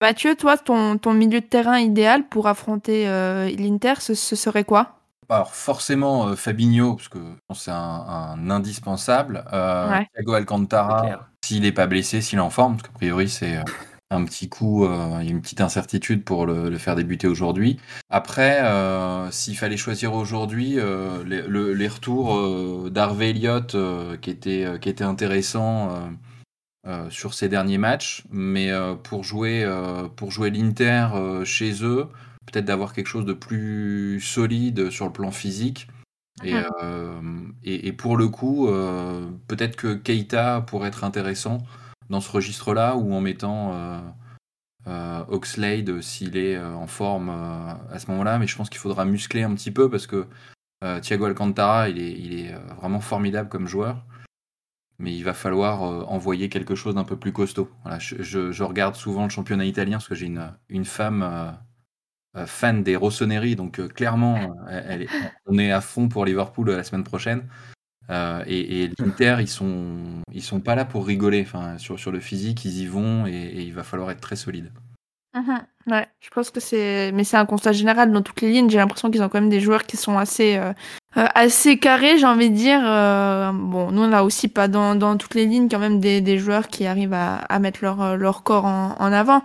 Mathieu, 0.00 0.36
toi, 0.36 0.56
ton, 0.56 0.96
ton 0.96 1.12
milieu 1.12 1.40
de 1.40 1.46
terrain 1.46 1.78
idéal 1.78 2.26
pour 2.28 2.46
affronter 2.46 3.06
l'Inter, 3.58 3.94
ce, 3.98 4.14
serait 4.14 4.62
quoi? 4.62 4.94
Alors 5.28 5.52
forcément 5.52 6.36
Fabinho, 6.36 6.94
parce 6.94 7.08
que 7.08 7.18
c'est 7.52 7.72
un, 7.72 8.48
indispensable. 8.48 9.44
Thiago 9.50 10.34
Alcantara, 10.34 11.26
s'il 11.44 11.62
n'est 11.62 11.72
pas 11.72 11.88
blessé, 11.88 12.20
s'il 12.20 12.38
est 12.38 12.42
en 12.42 12.48
forme, 12.48 12.76
parce 12.76 12.86
qu'a 12.86 12.94
priori 12.94 13.28
c'est 13.28 13.58
un 14.10 14.24
petit 14.24 14.48
coup, 14.48 14.84
euh, 14.84 15.20
une 15.20 15.40
petite 15.42 15.60
incertitude 15.60 16.24
pour 16.24 16.46
le, 16.46 16.76
faire 16.78 16.96
débuter 16.96 17.26
aujourd'hui. 17.26 17.78
Après, 18.08 18.62
euh, 18.62 19.30
s'il 19.30 19.56
fallait 19.56 19.76
choisir 19.76 20.14
aujourd'hui, 20.14 20.78
euh, 20.78 21.24
les, 21.24 21.88
retours 21.88 22.90
d'Harvey 22.90 23.30
Elliott 23.30 23.76
qui 24.20 24.30
étaient 24.30 24.78
qui 24.80 24.88
était 24.88 25.04
intéressants 25.04 26.10
sur 27.10 27.34
ces 27.34 27.48
derniers 27.48 27.78
matchs, 27.78 28.24
mais 28.30 28.70
pour 29.02 29.24
jouer 29.24 29.66
pour 30.16 30.30
jouer 30.30 30.50
l'Inter 30.50 31.08
chez 31.44 31.84
eux, 31.84 32.08
peut-être 32.46 32.64
d'avoir 32.64 32.92
quelque 32.92 33.06
chose 33.06 33.24
de 33.24 33.32
plus 33.32 34.20
solide 34.20 34.90
sur 34.90 35.06
le 35.06 35.12
plan 35.12 35.30
physique. 35.30 35.88
Et, 36.44 36.54
mhm. 36.54 37.54
et, 37.64 37.88
et 37.88 37.92
pour 37.92 38.16
le 38.16 38.28
coup, 38.28 38.68
peut-être 39.48 39.76
que 39.76 39.94
Keita 39.94 40.60
pourrait 40.60 40.88
être 40.88 41.04
intéressant 41.04 41.58
dans 42.10 42.20
ce 42.20 42.30
registre-là 42.30 42.96
ou 42.96 43.12
en 43.12 43.20
mettant 43.20 43.74
euh, 43.74 44.00
euh, 44.86 45.24
Oxlade 45.28 46.00
s'il 46.00 46.36
est 46.36 46.56
euh, 46.56 46.74
en 46.74 46.86
forme 46.86 47.30
à 47.30 47.98
ce 47.98 48.10
moment-là. 48.10 48.38
Mais 48.38 48.46
je 48.46 48.56
pense 48.56 48.70
qu'il 48.70 48.78
faudra 48.78 49.04
muscler 49.04 49.42
un 49.42 49.54
petit 49.54 49.70
peu 49.70 49.90
parce 49.90 50.06
que 50.06 50.26
Thiago 51.02 51.24
Alcantara, 51.24 51.88
il 51.88 52.38
est, 52.38 52.54
vraiment 52.76 53.00
formidable 53.00 53.48
comme 53.48 53.66
joueur. 53.66 54.04
Mais 55.00 55.14
il 55.14 55.22
va 55.22 55.34
falloir 55.34 55.82
envoyer 56.10 56.48
quelque 56.48 56.76
chose 56.76 56.94
d'un 56.94 57.04
peu 57.04 57.16
plus 57.16 57.32
costaud. 57.32 57.68
Je, 57.98 58.62
regarde 58.62 58.94
souvent 58.94 59.24
le 59.24 59.30
championnat 59.30 59.64
italien 59.64 59.96
parce 59.96 60.08
que 60.08 60.14
j'ai 60.14 60.32
une, 60.68 60.84
femme 60.84 61.58
fan 62.46 62.84
des 62.84 62.94
Rossoneri, 62.94 63.56
donc 63.56 63.84
clairement, 63.88 64.54
on 65.46 65.58
est 65.58 65.72
à 65.72 65.80
fond 65.80 66.08
pour 66.08 66.24
Liverpool 66.24 66.70
la 66.70 66.84
semaine 66.84 67.04
prochaine. 67.04 67.48
Euh, 68.10 68.42
et, 68.46 68.90
l'Inter, 68.98 69.36
ils 69.40 69.48
sont, 69.48 70.22
ils 70.32 70.42
sont 70.42 70.60
pas 70.60 70.74
là 70.74 70.84
pour 70.84 71.06
rigoler. 71.06 71.42
Enfin, 71.42 71.78
sur, 71.78 71.98
sur 71.98 72.10
le 72.10 72.20
physique, 72.20 72.64
ils 72.64 72.80
y 72.80 72.86
vont 72.86 73.26
et, 73.26 73.52
il 73.56 73.74
va 73.74 73.82
falloir 73.82 74.10
être 74.10 74.20
très 74.20 74.36
solide. 74.36 74.70
Mhm. 75.34 75.60
ouais, 75.88 76.08
je 76.20 76.30
pense 76.30 76.50
que 76.50 76.58
c'est, 76.58 77.12
mais 77.12 77.22
c'est 77.22 77.36
un 77.36 77.44
constat 77.44 77.72
général 77.72 78.10
dans 78.10 78.22
toutes 78.22 78.40
les 78.40 78.50
lignes. 78.50 78.70
J'ai 78.70 78.78
l'impression 78.78 79.10
qu'ils 79.10 79.22
ont 79.22 79.28
quand 79.28 79.40
même 79.40 79.50
des 79.50 79.60
joueurs 79.60 79.84
qui 79.84 79.98
sont 79.98 80.16
assez, 80.16 80.56
euh, 80.56 80.72
euh, 81.18 81.26
assez 81.34 81.78
carrés, 81.78 82.18
j'ai 82.18 82.26
envie 82.26 82.50
de 82.50 82.56
dire. 82.56 82.80
bon, 83.52 83.92
nous 83.92 84.02
on 84.02 84.12
a 84.12 84.22
aussi 84.22 84.48
pas 84.48 84.68
dans, 84.68 84.94
dans 84.94 85.16
toutes 85.18 85.34
les 85.34 85.44
lignes 85.44 85.68
quand 85.68 85.78
même 85.78 86.00
des, 86.00 86.22
des 86.22 86.38
joueurs 86.38 86.68
qui 86.68 86.86
arrivent 86.86 87.12
à, 87.12 87.58
mettre 87.58 87.80
leur, 87.82 88.16
leur 88.16 88.42
corps 88.42 88.64
en, 88.64 88.96
en 88.98 89.12
avant. 89.12 89.42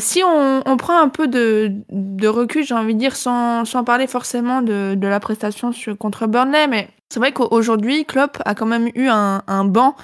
si 0.00 0.22
on, 0.24 0.76
prend 0.76 1.00
un 1.00 1.08
peu 1.08 1.28
de, 1.28 1.72
de 1.88 2.28
recul, 2.28 2.64
j'ai 2.64 2.74
envie 2.74 2.94
de 2.94 2.98
dire, 2.98 3.14
sans, 3.14 3.64
sans 3.64 3.84
parler 3.84 4.08
forcément 4.08 4.60
de, 4.60 4.96
de 4.96 5.06
la 5.06 5.20
prestation 5.20 5.70
contre 5.98 6.26
Burnley, 6.26 6.66
mais 6.66 6.88
c'est 7.08 7.20
vrai 7.20 7.32
qu'aujourd'hui, 7.32 8.04
Klopp 8.04 8.38
a 8.44 8.54
quand 8.54 8.66
même 8.66 8.88
eu 8.94 9.08
un, 9.08 9.64
banc 9.64 9.96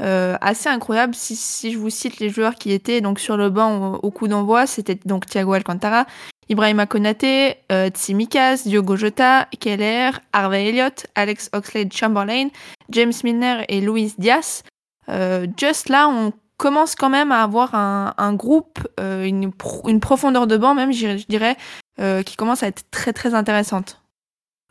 euh, 0.00 0.36
assez 0.40 0.68
incroyable. 0.68 1.14
Si, 1.14 1.72
je 1.72 1.78
vous 1.78 1.90
cite 1.90 2.18
les 2.18 2.30
joueurs 2.30 2.54
qui 2.54 2.72
étaient 2.72 3.00
donc 3.00 3.18
sur 3.18 3.36
le 3.36 3.50
banc 3.50 3.94
au, 3.94 4.10
coup 4.10 4.28
d'envoi, 4.28 4.66
c'était 4.66 4.98
donc 5.04 5.26
Thiago 5.26 5.52
Alcantara, 5.52 6.06
Ibrahima 6.48 6.86
Konaté, 6.86 7.56
euh, 7.72 7.88
Tsimikas, 7.88 8.62
Diogo 8.66 8.96
Jota, 8.96 9.48
Keller, 9.60 10.10
Harvey 10.32 10.68
Elliott, 10.68 11.06
Alex 11.14 11.50
Oxlade-Chamberlain, 11.52 12.48
James 12.90 13.12
Milner 13.24 13.64
et 13.68 13.80
Luis 13.80 14.14
Diaz. 14.18 14.62
Euh, 15.08 15.46
just 15.56 15.88
là, 15.88 16.08
on 16.08 16.32
commence 16.56 16.94
quand 16.94 17.10
même 17.10 17.32
à 17.32 17.42
avoir 17.42 17.74
un, 17.74 18.34
groupe, 18.34 18.78
euh, 19.00 19.24
une, 19.24 19.50
une, 19.86 20.00
profondeur 20.00 20.46
de 20.46 20.56
banc 20.56 20.74
même, 20.74 20.92
je 20.92 21.26
dirais, 21.28 21.56
euh, 22.00 22.22
qui 22.22 22.36
commence 22.36 22.62
à 22.62 22.68
être 22.68 22.88
très 22.90 23.12
très 23.12 23.34
intéressante. 23.34 24.03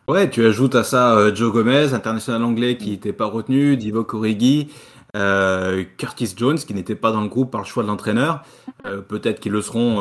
Ouais, 0.09 0.29
tu 0.29 0.45
ajoutes 0.45 0.75
à 0.75 0.83
ça 0.83 1.15
euh, 1.15 1.33
Joe 1.33 1.53
Gomez, 1.53 1.93
international 1.93 2.43
anglais 2.43 2.75
qui 2.75 2.89
n'était 2.89 3.13
pas 3.13 3.25
retenu, 3.25 3.77
Divo 3.77 4.05
Origi, 4.11 4.67
euh, 5.15 5.85
Curtis 5.97 6.33
Jones 6.35 6.57
qui 6.57 6.73
n'était 6.73 6.95
pas 6.95 7.13
dans 7.13 7.21
le 7.21 7.29
groupe 7.29 7.51
par 7.51 7.61
le 7.61 7.65
choix 7.65 7.83
de 7.83 7.87
l'entraîneur. 7.87 8.43
Euh, 8.85 8.99
peut-être 8.99 9.39
qu'ils 9.39 9.53
le 9.53 9.61
seront 9.61 9.95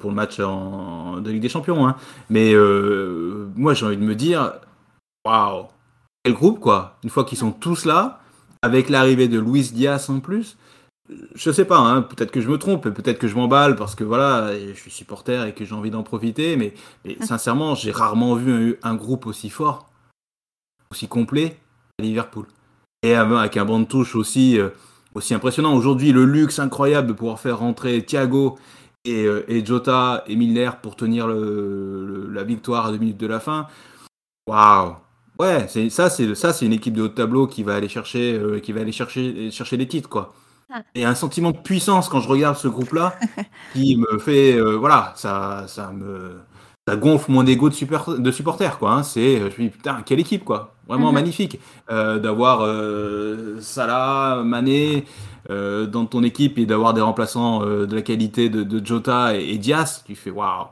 pour 0.00 0.10
le 0.10 0.16
match 0.16 0.40
en, 0.40 1.20
de 1.20 1.30
Ligue 1.30 1.42
des 1.42 1.48
Champions. 1.48 1.86
Hein. 1.86 1.94
Mais 2.30 2.52
moi 3.54 3.74
j'ai 3.74 3.86
envie 3.86 3.96
de 3.96 4.02
me 4.02 4.16
dire, 4.16 4.54
waouh, 5.24 5.66
quel 6.24 6.34
groupe 6.34 6.58
quoi 6.58 6.98
Une 7.04 7.10
fois 7.10 7.22
qu'ils 7.22 7.38
sont 7.38 7.52
tous 7.52 7.84
là, 7.84 8.18
avec 8.60 8.88
l'arrivée 8.88 9.28
de 9.28 9.38
Luis 9.38 9.70
Diaz 9.72 10.10
en 10.10 10.18
plus, 10.18 10.56
je 11.34 11.50
sais 11.50 11.64
pas, 11.64 11.78
hein, 11.78 12.02
peut-être 12.02 12.30
que 12.30 12.40
je 12.40 12.48
me 12.48 12.58
trompe, 12.58 12.88
peut-être 12.88 13.18
que 13.18 13.28
je 13.28 13.34
m'emballe 13.34 13.76
parce 13.76 13.94
que 13.94 14.04
voilà, 14.04 14.52
je 14.58 14.72
suis 14.72 14.90
supporter 14.90 15.46
et 15.46 15.52
que 15.52 15.64
j'ai 15.64 15.74
envie 15.74 15.90
d'en 15.90 16.02
profiter, 16.02 16.56
mais, 16.56 16.74
sincèrement, 17.20 17.74
j'ai 17.74 17.90
rarement 17.90 18.34
vu 18.34 18.78
un, 18.82 18.94
groupe 18.94 19.26
aussi 19.26 19.50
fort, 19.50 19.90
aussi 20.90 21.08
complet 21.08 21.58
à 21.98 22.02
Liverpool. 22.02 22.46
Et 23.02 23.14
avec 23.14 23.56
un 23.58 23.66
banc 23.66 23.80
de 23.80 23.84
touche 23.84 24.16
aussi, 24.16 24.58
euh, 24.58 24.70
aussi 25.14 25.34
impressionnant. 25.34 25.74
Aujourd'hui, 25.74 26.10
le 26.12 26.24
luxe 26.24 26.58
incroyable 26.58 27.08
de 27.08 27.12
pouvoir 27.12 27.38
faire 27.38 27.58
rentrer 27.58 28.02
Thiago 28.02 28.58
et, 29.04 29.26
euh, 29.26 29.64
Jota 29.64 30.24
et 30.26 30.36
Miller 30.36 30.80
pour 30.80 30.96
tenir 30.96 31.26
la 31.28 32.44
victoire 32.44 32.86
à 32.86 32.92
deux 32.92 32.98
minutes 32.98 33.18
de 33.18 33.26
la 33.26 33.40
fin. 33.40 33.66
Waouh! 34.48 34.96
Ouais, 35.38 35.66
c'est 35.68 35.90
ça, 35.90 36.08
c'est 36.10 36.34
ça, 36.34 36.52
c'est 36.52 36.64
une 36.64 36.72
équipe 36.72 36.94
de 36.94 37.02
haut 37.02 37.08
tableau 37.08 37.46
qui 37.46 37.62
va 37.64 37.74
aller 37.74 37.88
chercher, 37.88 38.34
euh, 38.34 38.60
qui 38.60 38.72
va 38.72 38.82
aller 38.82 38.92
chercher, 38.92 39.50
chercher 39.50 39.76
les 39.76 39.88
titres, 39.88 40.08
quoi. 40.08 40.32
Et 40.94 41.04
un 41.04 41.14
sentiment 41.14 41.50
de 41.50 41.58
puissance 41.58 42.08
quand 42.08 42.20
je 42.20 42.28
regarde 42.28 42.56
ce 42.56 42.68
groupe-là 42.68 43.16
qui 43.72 43.96
me 43.96 44.18
fait, 44.18 44.54
euh, 44.54 44.76
voilà, 44.76 45.12
ça, 45.16 45.64
ça 45.68 45.92
me, 45.92 46.40
ça 46.86 46.96
gonfle 46.96 47.30
mon 47.30 47.46
ego 47.46 47.68
de, 47.68 47.74
super, 47.74 48.08
de 48.08 48.30
supporter, 48.30 48.78
quoi. 48.78 48.92
Hein. 48.92 49.02
C'est, 49.02 49.38
je 49.38 49.62
me 49.62 49.68
dis, 49.68 49.70
putain, 49.70 50.02
quelle 50.04 50.20
équipe, 50.20 50.44
quoi. 50.44 50.74
Vraiment 50.88 51.08
mhm. 51.08 51.14
magnifique. 51.14 51.60
Euh, 51.90 52.18
d'avoir 52.18 52.60
euh, 52.62 53.58
Salah, 53.60 54.42
Mané 54.44 55.04
dans 55.48 56.06
ton 56.06 56.22
équipe 56.22 56.56
et 56.58 56.64
d'avoir 56.64 56.94
des 56.94 57.02
remplaçants 57.02 57.66
de 57.66 57.94
la 57.94 58.00
qualité 58.00 58.48
de, 58.48 58.84
Jota 58.84 59.36
et, 59.36 59.58
Dias, 59.58 60.02
tu 60.06 60.14
fais, 60.14 60.30
waouh, 60.30 60.68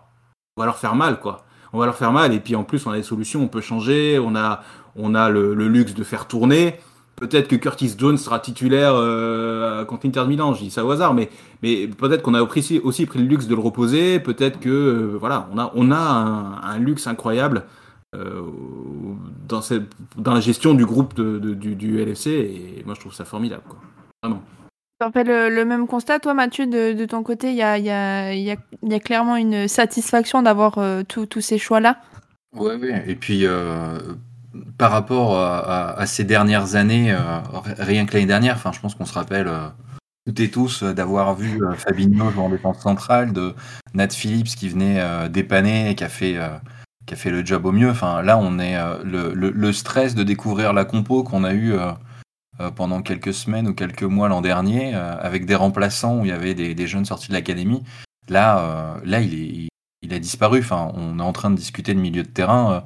on 0.57 0.63
va 0.63 0.67
leur 0.67 0.79
faire 0.79 0.95
mal, 0.95 1.21
quoi. 1.21 1.45
On 1.75 1.79
va 1.79 1.85
leur 1.85 1.95
faire 1.95 2.13
mal. 2.13 2.33
Et 2.33 2.41
puis 2.41 2.57
en 2.57 2.65
plus, 2.65 2.87
on 2.87 2.91
a 2.91 2.97
des 2.97 3.03
solutions, 3.03 3.43
on 3.43 3.49
peut 3.49 3.61
changer, 3.61 4.19
on 4.19 4.35
a, 4.35 4.63
on 4.97 5.15
a 5.15 5.29
le 5.29 5.69
luxe 5.69 5.93
de 5.93 6.03
faire 6.05 6.27
tourner. 6.27 6.79
Peut-être 7.23 7.47
que 7.47 7.55
Curtis 7.55 7.95
Jones 7.97 8.19
sera 8.19 8.41
titulaire 8.41 8.95
euh, 8.97 9.85
contre 9.85 10.09
l'Inter 10.09 10.25
Milan, 10.27 10.55
je 10.55 10.65
dis 10.65 10.73
ça 10.73 10.85
au 10.85 10.91
hasard, 10.91 11.15
mais, 11.15 11.31
mais 11.63 11.87
peut-être 11.87 12.21
qu'on 12.21 12.35
a 12.35 12.43
aussi, 12.43 12.81
aussi, 12.83 13.07
pris 13.07 13.21
le 13.21 13.27
luxe 13.27 13.47
de 13.47 13.55
le 13.55 13.61
reposer, 13.61 14.19
peut-être 14.19 14.59
que 14.59 14.69
euh, 14.69 15.17
voilà, 15.21 15.49
on 15.53 15.59
a, 15.59 15.71
on 15.77 15.93
a 15.93 15.97
un, 15.99 16.79
luxe 16.79 17.07
incroyable 17.07 17.63
euh, 18.17 18.43
dans, 19.49 19.63
cette, 19.63 19.85
dans 20.17 20.35
la 20.35 20.41
gestion 20.41 20.75
du 20.75 20.85
groupe 20.85 21.15
de, 21.15 21.39
du, 21.55 21.77
du, 21.77 22.05
LFC, 22.05 22.27
et 22.27 22.83
moi 22.85 22.97
je 22.97 23.01
trouve 23.01 23.15
ça 23.15 23.25
formidable, 23.25 23.63
quoi. 23.69 23.79
vraiment. 24.21 24.43
Tu 25.01 25.07
en 25.07 25.13
fais 25.13 25.23
le, 25.23 25.65
même 25.65 25.87
constat, 25.87 26.19
toi 26.19 26.35
Mathieu, 26.35 26.67
de, 26.67 26.93
de 26.93 27.05
ton 27.05 27.23
côté, 27.23 27.51
il 27.51 27.57
y 27.57 27.63
a, 27.63 27.79
y, 27.79 27.89
a, 27.89 28.35
y, 28.35 28.51
a, 28.51 28.57
y 28.83 28.95
a, 28.95 28.99
clairement 28.99 29.37
une 29.37 29.69
satisfaction 29.69 30.43
d'avoir 30.43 30.81
tous 31.07 31.41
ces 31.41 31.59
choix-là? 31.59 31.99
Oui, 32.57 32.73
oui, 32.81 32.91
et 33.07 33.15
puis 33.15 33.47
par 34.79 34.91
rapport 34.91 35.39
à, 35.39 36.07
ces 36.07 36.25
dernières 36.25 36.75
années, 36.75 37.13
euh, 37.13 37.41
rien 37.79 38.07
que 38.07 38.15
l'année 38.15 38.27
dernière, 38.27 38.59
je 38.73 38.81
pense 38.81 38.95
qu'on 38.95 39.05
se 39.05 39.15
rappelle 39.15 39.49
euh, 39.49 39.69
toutes 40.27 40.41
et 40.41 40.51
tous 40.51 40.83
euh, 40.83 40.93
d'avoir 40.93 41.35
vu 41.35 41.61
Fabinho 41.77 42.31
jouer 42.31 42.43
en 42.43 42.51
défense 42.51 42.81
centrale, 42.81 43.33
de 43.33 43.55
Nat 43.95 44.11
Phillips 44.11 44.55
qui 44.57 44.69
venait 44.69 45.29
dépanner 45.29 45.91
et 45.91 45.95
qui 45.95 46.05
a 46.05 46.09
fait 46.09 47.31
le 47.31 47.45
job 47.45 47.67
au 47.67 47.73
mieux. 47.73 47.93
Là, 48.23 48.39
on 48.39 48.59
est 48.59 48.77
le, 49.05 49.73
stress 49.73 50.15
de 50.15 50.23
découvrir 50.23 50.73
la 50.73 50.85
compo 50.85 51.23
qu'on 51.23 51.45
a 51.45 51.55
eu 51.55 51.75
pendant 52.75 53.03
quelques 53.03 53.35
semaines 53.35 53.69
ou 53.69 53.75
quelques 53.75 54.03
mois 54.03 54.29
l'an 54.29 54.41
dernier, 54.41 54.95
avec 54.95 55.45
des 55.45 55.55
remplaçants 55.55 56.21
où 56.21 56.25
il 56.25 56.29
y 56.29 56.33
avait 56.33 56.55
des, 56.55 56.87
jeunes 56.87 57.05
sortis 57.05 57.29
de 57.29 57.35
l'académie. 57.35 57.83
Là, 58.29 58.97
là, 59.05 59.21
il, 59.21 59.69
a 60.11 60.19
disparu. 60.19 60.65
On 60.71 61.19
est 61.19 61.23
en 61.23 61.33
train 61.33 61.51
de 61.51 61.57
discuter 61.57 61.93
de 61.93 62.01
milieu 62.01 62.23
de 62.23 62.29
terrain 62.29 62.83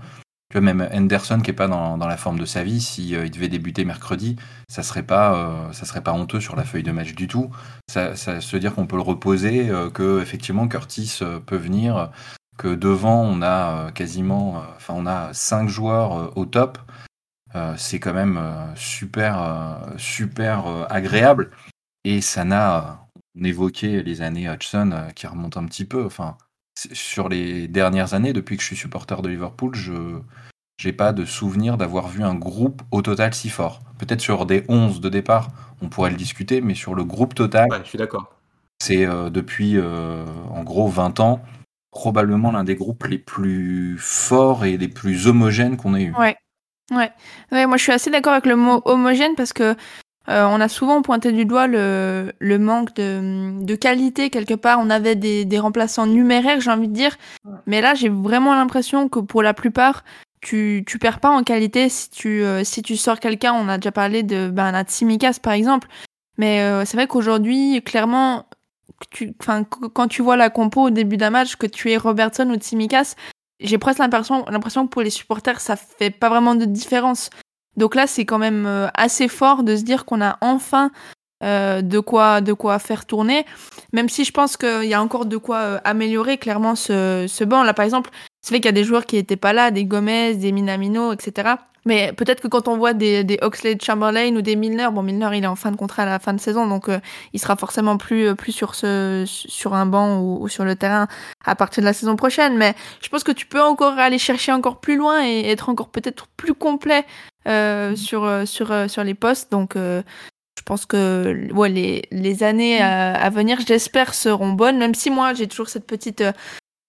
même 0.55 0.89
Henderson 0.93 1.41
qui 1.41 1.51
est 1.51 1.55
pas 1.55 1.69
dans, 1.69 1.97
la 1.97 2.17
forme 2.17 2.39
de 2.39 2.45
sa 2.45 2.63
vie, 2.63 2.81
si 2.81 3.15
euh, 3.15 3.27
il 3.27 3.31
devait 3.31 3.49
débuter 3.49 3.85
mercredi, 3.85 4.37
ça 4.69 4.83
serait 4.83 5.03
pas 5.03 5.35
euh, 5.35 5.73
ça 5.73 5.85
serait 5.85 6.03
pas 6.03 6.13
honteux 6.13 6.41
sur 6.41 6.57
la 6.57 6.65
feuille 6.65 6.83
de 6.83 6.93
match 6.93 7.15
du 7.15 7.27
tout. 7.27 7.51
Se 7.89 8.57
dire 8.57 8.75
qu'on 8.75 8.87
peut 8.87 8.97
le 8.97 9.03
reposer, 9.03 9.69
euh, 9.69 9.91
que 9.91 10.21
effectivement 10.23 10.69
Curtis 10.69 11.21
peut 11.47 11.57
venir, 11.57 12.11
que 12.59 12.75
devant 12.75 13.23
on 13.23 13.43
a 13.43 13.91
quasiment, 13.93 14.63
enfin 14.77 14.95
on 14.97 15.07
a 15.07 15.33
cinq 15.35 15.69
joueurs 15.69 16.37
au 16.37 16.47
top. 16.47 16.79
c'est 17.77 18.01
quand 18.01 18.15
même 18.15 18.41
super 18.77 19.81
super 19.97 20.87
agréable 20.91 21.51
et 22.05 22.21
ça 22.21 22.45
n'a 22.45 23.07
on 23.39 23.45
évoquait 23.45 24.03
les 24.03 24.23
années 24.23 24.49
Hudson 24.49 25.09
qui 25.15 25.27
remontent 25.27 25.61
un 25.61 25.67
petit 25.67 25.85
peu. 25.85 26.05
Enfin, 26.07 26.39
sur 26.77 27.29
les 27.29 27.69
dernières 27.69 28.15
années, 28.15 28.33
depuis 28.33 28.57
que 28.57 28.62
je 28.62 28.69
suis 28.69 28.77
supporter 28.77 29.23
de 29.23 29.29
Liverpool, 29.29 29.75
je 29.75 30.21
n'ai 30.85 30.93
pas 30.93 31.12
de 31.12 31.25
souvenir 31.25 31.77
d'avoir 31.77 32.09
vu 32.09 32.23
un 32.23 32.35
groupe 32.35 32.83
au 32.91 33.03
total 33.03 33.35
si 33.35 33.49
fort. 33.49 33.81
Peut-être 33.99 34.21
sur 34.21 34.47
des 34.47 34.65
11 34.69 35.01
de 35.01 35.09
départ, 35.09 35.51
on 35.83 35.89
pourrait 35.89 36.11
le 36.11 36.17
discuter, 36.17 36.61
mais 36.61 36.75
sur 36.75 36.95
le 36.95 37.05
groupe 37.05 37.35
total, 37.35 37.69
je 37.85 37.89
suis 37.89 37.99
d'accord. 37.99 38.33
C'est 38.79 39.07
euh, 39.07 39.31
depuis 39.31 39.77
euh, 39.77 40.25
en 40.51 40.62
gros 40.62 40.89
20 40.89 41.21
ans, 41.21 41.41
probablement 41.91 42.53
l'un 42.53 42.65
des 42.65 42.75
groupes 42.75 43.05
les 43.05 43.19
plus 43.19 43.97
forts 43.99 44.67
et 44.67 44.77
les 44.77 44.89
plus 44.89 45.27
homogènes 45.27 45.77
qu'on 45.77 45.95
ait 45.95 46.05
eu. 46.05 46.15
Ouais. 46.15 46.37
Ouais. 46.93 47.11
ouais, 47.51 47.67
moi 47.67 47.79
je 47.79 47.83
suis 47.83 47.93
assez 47.93 48.11
d'accord 48.11 48.35
avec 48.35 48.47
le 48.47 48.55
mot 48.55 48.81
homogène 48.85 49.35
parce 49.35 49.53
que 49.53 49.75
euh, 50.29 50.45
on 50.45 50.61
a 50.61 50.69
souvent 50.69 51.03
pointé 51.03 51.31
du 51.33 51.45
doigt 51.45 51.67
le, 51.67 52.33
le 52.39 52.59
manque 52.59 52.95
de, 52.95 53.62
de, 53.62 53.75
qualité 53.77 54.31
quelque 54.31 54.55
part. 54.55 54.79
On 54.81 54.91
avait 54.91 55.15
des, 55.15 55.45
des 55.45 55.59
remplaçants 55.59 56.07
numéraires, 56.07 56.61
j'ai 56.61 56.71
envie 56.71 56.89
de 56.89 56.95
dire. 56.95 57.17
Mais 57.67 57.81
là, 57.81 57.95
j'ai 57.95 58.09
vraiment 58.09 58.55
l'impression 58.55 59.09
que 59.09 59.21
pour 59.21 59.43
la 59.43 59.55
plupart, 59.55 60.05
tu, 60.41 60.85
tu 60.87 60.99
perds 60.99 61.21
pas 61.21 61.31
en 61.31 61.43
qualité 61.43 61.89
si 61.89 62.11
tu, 62.11 62.43
euh, 62.43 62.65
si 62.65 62.83
tu 62.83 62.97
sors 62.97 63.21
quelqu'un. 63.21 63.53
On 63.55 63.69
a 63.69 63.79
déjà 63.79 63.93
parlé 63.93 64.23
de 64.23 64.49
ben, 64.49 64.83
Tsimikas 64.85 65.39
par 65.41 65.53
exemple. 65.53 65.89
Mais 66.39 66.61
euh, 66.61 66.85
c'est 66.85 66.97
vrai 66.97 67.07
qu'aujourd'hui, 67.07 67.83
clairement, 67.83 68.47
tu, 69.11 69.35
quand 69.93 70.09
tu 70.09 70.23
vois 70.23 70.37
la 70.37 70.51
compo 70.51 70.83
au 70.83 70.91
début 70.91 71.17
d'un 71.17 71.31
match, 71.31 71.57
que 71.57 71.67
tu 71.67 71.91
es 71.91 71.97
Robertson 71.97 72.49
ou 72.51 72.57
Tsimikas, 72.57 73.15
j'ai 73.61 73.79
presque 73.79 74.01
l'impression, 74.01 74.45
l'impression 74.51 74.87
que 74.87 74.91
pour 74.91 75.03
les 75.03 75.11
supporters, 75.11 75.61
ça 75.61 75.77
fait 75.77 76.11
pas 76.11 76.29
vraiment 76.29 76.55
de 76.55 76.65
différence. 76.65 77.31
Donc 77.77 77.95
là, 77.95 78.07
c'est 78.07 78.25
quand 78.25 78.39
même 78.39 78.67
euh, 78.67 78.89
assez 78.95 79.29
fort 79.29 79.62
de 79.62 79.77
se 79.77 79.83
dire 79.83 80.05
qu'on 80.05 80.21
a 80.21 80.39
enfin 80.41 80.91
euh, 81.45 81.83
de 81.83 81.99
quoi 81.99 82.41
de 82.41 82.53
quoi 82.53 82.79
faire 82.79 83.05
tourner. 83.05 83.45
Même 83.93 84.09
si 84.09 84.25
je 84.25 84.33
pense 84.33 84.57
qu'il 84.57 84.85
y 84.85 84.95
a 84.95 85.03
encore 85.03 85.27
de 85.27 85.37
quoi 85.37 85.59
euh, 85.59 85.79
améliorer 85.85 86.39
clairement 86.39 86.75
ce, 86.75 87.27
ce 87.29 87.45
banc. 87.45 87.62
Là, 87.62 87.75
par 87.75 87.85
exemple, 87.85 88.11
c'est 88.41 88.51
vrai 88.51 88.61
qu'il 88.61 88.67
y 88.67 88.71
a 88.71 88.73
des 88.73 88.85
joueurs 88.85 89.05
qui 89.05 89.17
n'étaient 89.17 89.37
pas 89.37 89.53
là, 89.53 89.71
des 89.71 89.85
Gomez, 89.85 90.35
des 90.35 90.53
Minamino, 90.53 91.12
etc. 91.12 91.57
Mais 91.85 92.12
peut-être 92.15 92.41
que 92.41 92.49
quand 92.49 92.67
on 92.67 92.79
voit 92.79 92.95
des, 92.95 93.23
des 93.23 93.39
Oxley 93.43 93.79
Chamberlain 93.81 94.35
ou 94.35 94.43
des 94.43 94.57
Milner, 94.57 94.89
bon 94.91 95.03
Milner 95.03 95.29
il 95.35 95.45
est 95.45 95.47
en 95.47 95.55
fin 95.55 95.71
de 95.71 95.77
contrat 95.77 96.03
à 96.03 96.07
la 96.07 96.19
fin 96.19 96.33
de 96.33 96.41
saison, 96.41 96.67
donc 96.67 96.91
il 97.33 97.39
sera 97.39 97.55
forcément 97.55 97.97
plus 97.97 98.35
plus 98.35 98.51
sur 98.51 98.75
ce 98.75 99.23
sur 99.27 99.73
un 99.73 99.87
banc 99.87 100.19
ou, 100.19 100.43
ou, 100.43 100.49
sur 100.49 100.65
le 100.65 100.75
terrain 100.75 101.07
à 101.45 101.55
partir 101.55 101.83
de 101.83 101.87
la 101.87 101.93
saison 101.93 102.17
prochaine. 102.17 102.57
Mais 102.57 102.75
je 103.01 103.09
pense 103.09 103.23
que 103.23 103.31
tu 103.31 103.47
peux 103.47 103.62
encore 103.62 104.01
aller 104.01 104.19
chercher 104.19 104.51
encore 104.51 104.81
plus 104.81 104.97
loin 104.97 105.25
et 105.25 105.49
être 105.49 105.69
encore 105.69 105.91
peut-être 105.91 106.27
plus 106.37 106.55
complet 106.55 107.05
sur, 107.47 108.25
euh, 108.25 108.47
sur, 108.47 108.73
euh, 108.73 108.89
sur 108.89 109.05
les 109.05 109.15
postes. 109.15 109.51
Donc, 109.51 109.75
je 109.77 110.03
pense 110.65 110.87
que 110.87 111.53
ouais, 111.53 111.69
les, 111.69 112.03
les 112.11 112.43
années 112.43 112.81
à, 112.81 113.31
venir, 113.31 113.59
j'espère, 113.67 114.15
seront 114.15 114.53
bonnes, 114.53 114.79
même 114.79 114.95
si 114.95 115.11
moi, 115.11 115.35
j'ai 115.35 115.47
toujours 115.47 115.69
cette 115.69 115.87
petite, 115.87 116.25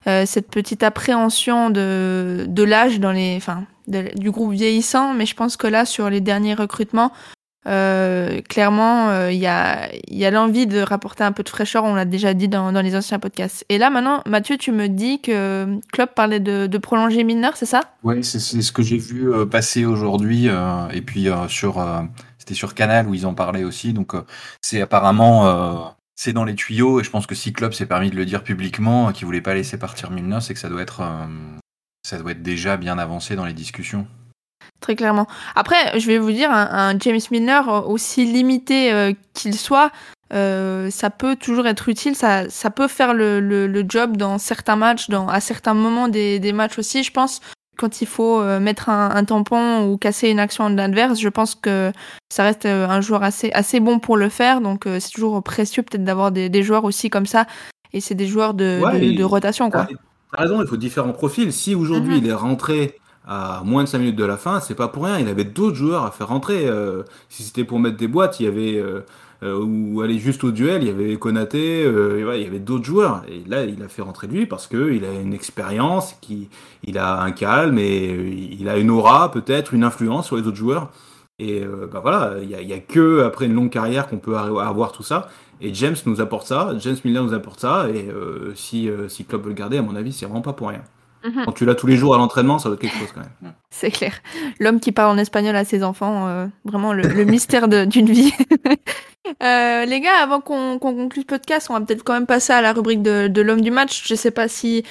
cette 0.06 0.50
petite 0.50 0.84
appréhension 0.84 1.70
de, 1.70 2.46
de 2.48 2.63
l'âge 2.63 3.00
dans 3.00 3.12
les, 3.12 3.36
enfin, 3.38 3.65
du 3.88 4.32
groupe 4.32 4.54
vieillissant. 4.54 5.13
Mais 5.13 5.26
je 5.26 5.36
pense 5.36 5.58
que 5.58 5.67
là, 5.67 5.86
sur 5.86 6.10
les 6.10 6.22
derniers 6.22 6.56
recrutements, 6.56 7.12
euh, 7.67 8.41
clairement, 8.41 9.12
il 9.12 9.13
euh, 9.15 9.32
y 9.32 9.45
a, 9.45 9.89
y 10.10 10.25
a 10.25 10.32
l'envie 10.32 10.67
de 10.67 10.80
rapporter 10.80 11.23
un 11.23 11.34
peu 11.34 11.43
de 11.43 11.49
fraîcheur, 11.49 11.84
on 11.84 11.95
l'a 11.95 12.06
déjà 12.06 12.34
dit 12.34 12.47
dans, 12.47 12.71
les 12.71 12.95
anciens 12.95 13.19
podcasts. 13.19 13.65
Et 13.67 13.77
là, 13.77 13.89
maintenant, 13.89 14.21
Mathieu, 14.25 14.58
tu 14.58 14.71
me 14.71 14.88
dis 14.88 15.19
que 15.19 15.67
Klopp 15.91 16.15
parlait 16.15 16.39
de, 16.39 16.67
de 16.67 16.77
prolonger 16.77 17.23
Milner, 17.23 17.49
c'est 17.56 17.65
ça? 17.65 17.82
Oui, 18.03 18.23
c'est 18.23 18.39
ce 18.39 18.71
que 18.71 18.82
j'ai 18.82 18.97
vu 18.97 19.34
euh, 19.34 19.45
passer 19.45 19.86
aujourd'hui. 19.86 20.47
et 20.93 21.01
puis, 21.01 21.27
sur, 21.49 21.86
c'était 22.38 22.53
sur 22.53 22.73
Canal 22.73 23.08
où 23.08 23.13
ils 23.13 23.25
en 23.25 23.34
parlaient 23.34 23.65
aussi. 23.65 23.93
Donc, 23.93 24.13
c'est 24.62 24.82
apparemment. 24.82 25.95
c'est 26.15 26.34
dans 26.34 26.45
les 26.45 26.56
tuyaux, 26.56 27.01
et 27.01 27.03
je 27.03 27.10
pense 27.10 27.27
que 27.27 27.36
si 27.36 27.51
Klopp 27.51 27.73
s'est 27.73 27.86
permis 27.86 28.10
de 28.10 28.15
le 28.15 28.25
dire 28.25 28.43
publiquement, 28.43 29.12
qu'il 29.12 29.25
voulait 29.25 29.41
pas 29.41 29.53
laisser 29.53 29.77
partir 29.77 30.12
Milner, 30.12 30.39
c'est 30.41 30.53
que 30.53 30.60
ça 30.60 30.69
doit 30.69 30.82
être, 30.82 31.03
ça 32.03 32.17
doit 32.17 32.32
être 32.32 32.43
déjà 32.43 32.77
bien 32.77 32.97
avancé 32.97 33.36
dans 33.36 33.45
les 33.45 33.53
discussions. 33.53 34.08
Très 34.82 34.96
clairement. 34.96 35.28
Après, 35.56 36.00
je 36.00 36.06
vais 36.08 36.20
vous 36.20 36.32
dire, 36.32 36.52
un, 36.52 36.98
James 37.00 37.20
Milner, 37.32 37.62
euh, 37.68 37.82
aussi 37.82 38.26
limité 38.26 38.94
euh, 38.94 39.12
qu'il 39.34 39.56
soit, 39.56 39.92
euh, 40.34 40.90
ça 40.92 41.10
peut 41.10 41.36
toujours 41.36 41.66
être 41.68 41.90
utile. 41.90 42.16
Ça, 42.16 42.50
ça 42.50 42.70
peut 42.70 42.88
faire 42.88 43.13
le, 43.13 43.40
le, 43.40 43.86
job 43.88 44.18
dans 44.18 44.38
certains 44.38 44.76
matchs, 44.76 45.10
dans, 45.10 45.28
à 45.28 45.40
certains 45.40 45.74
moments 45.74 46.08
des, 46.08 46.40
des 46.40 46.54
matchs 46.54 46.78
aussi, 46.78 47.04
je 47.04 47.12
pense. 47.12 47.42
Quand 47.78 48.02
il 48.02 48.08
faut 48.08 48.44
mettre 48.60 48.90
un, 48.90 49.12
un, 49.16 49.24
tampon 49.24 49.86
ou 49.88 49.98
casser 49.98 50.30
une 50.30 50.40
action 50.40 50.68
de 50.72 50.76
l'adverse, 50.76 51.20
je 51.20 51.30
pense 51.30 51.54
que 51.54 51.92
ça 52.28 52.42
reste 52.42 52.66
un 52.66 53.02
joueur 53.02 53.22
assez, 53.22 53.52
assez 53.52 53.80
bon 53.80 54.00
pour 54.00 54.18
le 54.18 54.30
faire. 54.30 54.62
Donc, 54.62 54.86
c'est 55.00 55.12
toujours 55.12 55.44
précieux 55.44 55.84
peut-être 55.84 56.04
d'avoir 56.04 56.32
des, 56.32 56.50
des, 56.50 56.63
joueurs 56.63 56.86
aussi 56.86 57.12
comme 57.12 57.28
ça. 57.28 57.46
Et 57.94 58.02
c'est 58.02 58.16
des 58.16 58.26
joueurs 58.26 58.56
de, 58.56 59.16
de, 59.16 59.24
rotation, 59.24 59.70
quoi. 59.70 59.88
T'as 60.32 60.42
raison, 60.42 60.60
il 60.60 60.68
faut 60.68 60.76
différents 60.76 61.13
profils. 61.13 61.54
Si 61.54 61.76
aujourd'hui 61.76 62.16
mhm. 62.16 62.24
il 62.24 62.30
est 62.30 62.34
rentré 62.34 63.00
à 63.28 63.62
moins 63.66 63.84
de 63.84 63.90
5 63.90 64.00
minutes 64.00 64.16
de 64.16 64.24
la 64.24 64.38
fin, 64.38 64.62
c'est 64.62 64.76
pas 64.76 64.88
pour 64.88 65.04
rien. 65.06 65.20
Il 65.20 65.28
avait 65.28 65.44
d'autres 65.44 65.76
joueurs 65.76 66.06
à 66.06 66.12
faire 66.12 66.30
rentrer. 66.30 66.66
Euh, 66.68 67.04
si 67.28 67.44
c'était 67.44 67.66
pour 67.66 67.80
mettre 67.80 67.98
des 67.98 68.08
boîtes, 68.08 68.40
il 68.40 68.46
y 68.46 68.48
avait 68.48 68.78
euh, 68.78 69.02
euh, 69.44 69.60
ou 69.62 70.02
aller 70.02 70.18
juste 70.18 70.46
au 70.46 70.52
duel, 70.52 70.82
il 70.82 70.88
y 70.88 70.92
avait 70.92 71.18
Konaté, 71.18 71.82
il 71.82 72.42
y 72.42 72.46
avait 72.46 72.60
d'autres 72.60 72.86
joueurs. 72.86 73.24
Et 73.28 73.48
là, 73.48 73.66
il 73.66 73.84
a 73.84 73.90
fait 73.90 74.02
rentrer 74.02 74.28
lui 74.28 74.46
parce 74.46 74.68
que 74.68 74.94
il 74.94 75.04
a 75.04 75.12
une 75.12 75.34
expérience, 75.34 76.16
il 76.84 76.98
a 76.98 77.22
un 77.22 77.32
calme 77.32 77.78
et 77.78 78.48
il 78.60 78.70
a 78.70 78.78
une 78.78 78.90
aura, 78.90 79.30
peut-être 79.30 79.74
une 79.74 79.84
influence 79.84 80.28
sur 80.28 80.38
les 80.38 80.48
autres 80.48 80.58
joueurs. 80.58 80.90
Et 81.40 81.62
bah 81.92 82.00
voilà, 82.02 82.36
il 82.42 82.50
y 82.50 82.74
a, 82.74 82.80
que 82.80 83.24
après 83.24 83.46
une 83.46 83.54
longue 83.54 83.70
carrière 83.70 84.08
qu'on 84.08 84.18
peut 84.18 84.38
avoir 84.38 84.92
tout 84.92 85.04
ça. 85.04 85.30
Et 85.62 85.72
James 85.74 85.96
nous 86.06 86.22
apporte 86.22 86.48
ça, 86.48 86.74
James 86.80 86.98
Miller 87.06 87.24
nous 87.24 87.34
apporte 87.34 87.60
ça. 87.60 87.90
Et 87.90 88.10
si 88.56 88.90
si 89.10 89.26
veut 89.30 89.40
le 89.46 89.54
garder, 89.54 89.78
à 89.78 89.84
mon 89.84 89.96
avis, 89.96 90.13
c'est 90.13 90.26
vraiment 90.26 90.42
pas 90.42 90.54
pour 90.54 90.70
rien. 90.70 90.82
Mhm. 91.23 91.45
Quand 91.45 91.51
tu 91.51 91.65
l'as 91.65 91.75
tous 91.75 91.88
les 91.88 91.97
jours 91.97 92.15
à 92.15 92.17
l'entraînement, 92.17 92.60
ça 92.60 92.69
doit 92.69 92.75
être 92.75 92.82
quelque 92.82 92.97
chose 92.97 93.12
quand 93.13 93.21
même. 93.21 93.53
C'est 93.69 93.91
clair. 93.91 94.13
L'homme 94.60 94.80
qui 94.80 94.91
parle 94.91 95.15
en 95.15 95.17
espagnol 95.17 95.56
à 95.56 95.65
ses 95.65 95.84
enfants, 95.84 96.27
euh, 96.27 96.47
vraiment 96.63 96.93
le, 96.93 97.03
mystère 97.25 97.67
d'une 97.67 98.10
vie. 98.10 98.34
euh, 99.43 99.86
les 99.86 99.99
gars, 99.99 100.21
avant 100.21 100.41
qu'on 100.41 100.80
conclue 100.80 101.21
ce 101.21 101.27
podcast, 101.27 101.67
on 101.69 101.73
va 101.73 101.82
peut-être 101.82 102.03
quand 102.03 102.13
même 102.13 102.27
passer 102.27 102.53
à 102.53 102.62
la 102.62 102.73
rubrique 102.73 103.01
de, 103.01 103.27
de 103.27 103.41
l'homme 103.41 103.62
du 103.62 103.71
match. 103.71 104.08
Je 104.08 104.15
sais 104.15 104.32
pas 104.32 104.47
si 104.47 104.84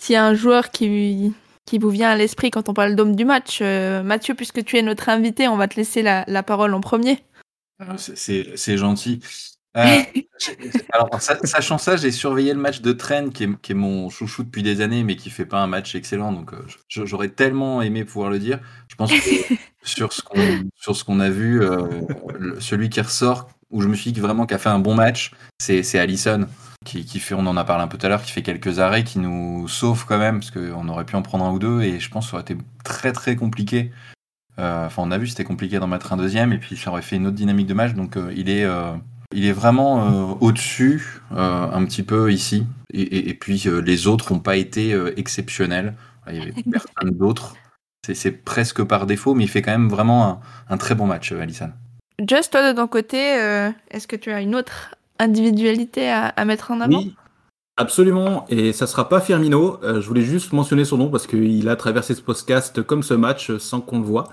s'il 0.00 0.12
y 0.12 0.16
a 0.16 0.24
un 0.24 0.34
joueur 0.34 0.70
qui 0.70 1.32
qui 1.68 1.78
vous 1.78 1.90
vient 1.90 2.08
à 2.08 2.16
l'esprit 2.16 2.50
quand 2.50 2.70
on 2.70 2.74
parle 2.74 2.94
d'homme 2.96 3.14
du 3.14 3.26
match. 3.26 3.58
Euh, 3.60 4.02
Mathieu, 4.02 4.34
puisque 4.34 4.64
tu 4.64 4.78
es 4.78 4.82
notre 4.82 5.10
invité, 5.10 5.48
on 5.48 5.56
va 5.56 5.68
te 5.68 5.76
laisser 5.76 6.00
la, 6.00 6.24
la 6.26 6.42
parole 6.42 6.72
en 6.72 6.80
premier. 6.80 7.18
Ah, 7.78 7.96
c'est 7.98 8.76
gentil. 8.78 9.20
Euh, 9.76 10.02
alors, 10.92 11.20
sachant 11.20 11.78
ça, 11.78 11.96
j'ai 11.96 12.10
surveillé 12.10 12.52
le 12.54 12.60
match 12.60 12.80
de 12.80 12.92
Trent, 12.92 13.30
qui 13.30 13.44
est, 13.44 13.74
mon 13.74 14.08
chouchou 14.08 14.44
depuis 14.44 14.62
des 14.62 14.80
années, 14.80 15.04
mais 15.04 15.16
qui 15.16 15.30
fait 15.30 15.46
pas 15.46 15.60
un 15.60 15.66
match 15.66 15.94
excellent. 15.94 16.32
Donc, 16.32 16.52
euh, 16.52 16.64
j'aurais 16.88 17.28
tellement 17.28 17.82
aimé 17.82 18.04
pouvoir 18.04 18.30
le 18.30 18.38
dire. 18.38 18.60
Je 18.88 18.96
pense 18.96 19.12
que 19.12 19.18
sur 19.82 20.12
ce 20.12 20.22
qu'on 20.22 20.64
sur 20.76 20.96
ce 20.96 21.04
qu'on 21.04 21.20
a 21.20 21.30
vu, 21.30 21.62
euh, 21.62 21.86
celui 22.60 22.88
qui 22.88 23.00
ressort, 23.00 23.48
où 23.70 23.82
je 23.82 23.88
me 23.88 23.94
suis 23.94 24.12
dit 24.12 24.20
vraiment 24.20 24.46
qu'a 24.46 24.58
fait 24.58 24.70
un 24.70 24.78
bon 24.78 24.94
match, 24.94 25.32
c'est 25.58 25.98
Allison. 25.98 26.46
Qui, 26.84 27.04
qui, 27.04 27.18
fait, 27.18 27.34
on 27.34 27.40
en 27.40 27.56
a 27.56 27.64
parlé 27.64 27.82
un 27.82 27.88
peu 27.88 27.98
tout 27.98 28.06
à 28.06 28.08
l'heure, 28.08 28.22
qui 28.22 28.30
fait 28.30 28.42
quelques 28.42 28.78
arrêts, 28.78 29.02
qui 29.02 29.18
nous 29.18 29.66
sauve 29.66 30.06
quand 30.06 30.16
même, 30.16 30.38
parce 30.38 30.52
qu'on 30.52 30.88
aurait 30.88 31.04
pu 31.04 31.16
en 31.16 31.22
prendre 31.22 31.44
un 31.44 31.50
ou 31.50 31.58
deux, 31.58 31.82
et 31.82 31.98
je 31.98 32.08
pense 32.08 32.26
que 32.26 32.30
ça 32.30 32.36
aurait 32.36 32.42
été 32.42 32.56
très 32.84 33.12
très 33.12 33.34
compliqué. 33.34 33.90
Enfin, 34.56 35.02
on 35.02 35.10
a 35.10 35.18
vu, 35.18 35.26
c'était 35.26 35.44
compliqué 35.44 35.80
d'en 35.80 35.88
mettre 35.88 36.12
un 36.12 36.16
deuxième, 36.16 36.52
et 36.52 36.58
puis 36.58 36.76
ça 36.76 36.90
aurait 36.90 37.02
fait 37.02 37.16
une 37.16 37.26
autre 37.26 37.36
dynamique 37.36 37.66
de 37.66 37.74
match. 37.74 37.94
Donc, 37.94 38.16
il 38.34 38.48
est 38.48 38.64
il 39.34 39.44
est 39.44 39.52
vraiment 39.52 40.00
euh, 40.00 40.34
au-dessus, 40.40 41.20
euh, 41.32 41.70
un 41.70 41.84
petit 41.84 42.02
peu 42.02 42.32
ici. 42.32 42.66
Et, 42.92 43.34
puis 43.34 43.64
euh, 43.66 43.82
les 43.82 44.06
autres 44.06 44.32
n'ont 44.32 44.40
pas 44.40 44.56
été 44.56 44.96
exceptionnels. 45.16 45.94
Il 46.30 46.36
y 46.36 46.40
avait 46.40 46.54
personne 46.70 47.10
d'autre. 47.10 47.54
C'est 48.10 48.32
presque 48.32 48.82
par 48.82 49.06
défaut, 49.06 49.34
mais 49.34 49.44
il 49.44 49.48
fait 49.48 49.60
quand 49.60 49.72
même 49.72 49.90
vraiment 49.90 50.40
un, 50.70 50.76
très 50.78 50.94
bon 50.94 51.06
match, 51.06 51.32
Alisson. 51.32 51.72
Just, 52.26 52.52
toi 52.52 52.72
de 52.72 52.74
ton 52.74 52.86
côté, 52.86 53.18
est-ce 53.90 54.06
que 54.06 54.16
tu 54.16 54.32
as 54.32 54.40
une 54.40 54.54
autre 54.54 54.94
individualité 55.18 56.10
à, 56.10 56.44
mettre 56.46 56.70
en 56.70 56.80
avant? 56.80 56.98
Oui, 56.98 57.14
absolument. 57.78 58.44
Et 58.50 58.72
ça 58.74 58.86
sera 58.86 59.08
pas 59.08 59.20
Firmino. 59.20 59.80
je 59.82 60.06
voulais 60.06 60.22
juste 60.22 60.52
mentionner 60.52 60.84
son 60.84 60.98
nom 60.98 61.08
parce 61.08 61.26
qu'il 61.26 61.68
a 61.68 61.76
traversé 61.76 62.14
ce 62.14 62.20
podcast 62.20 62.82
comme 62.82 63.02
ce 63.02 63.14
match 63.14 63.56
sans 63.56 63.80
qu'on 63.80 63.98
le 64.00 64.04
voit, 64.04 64.28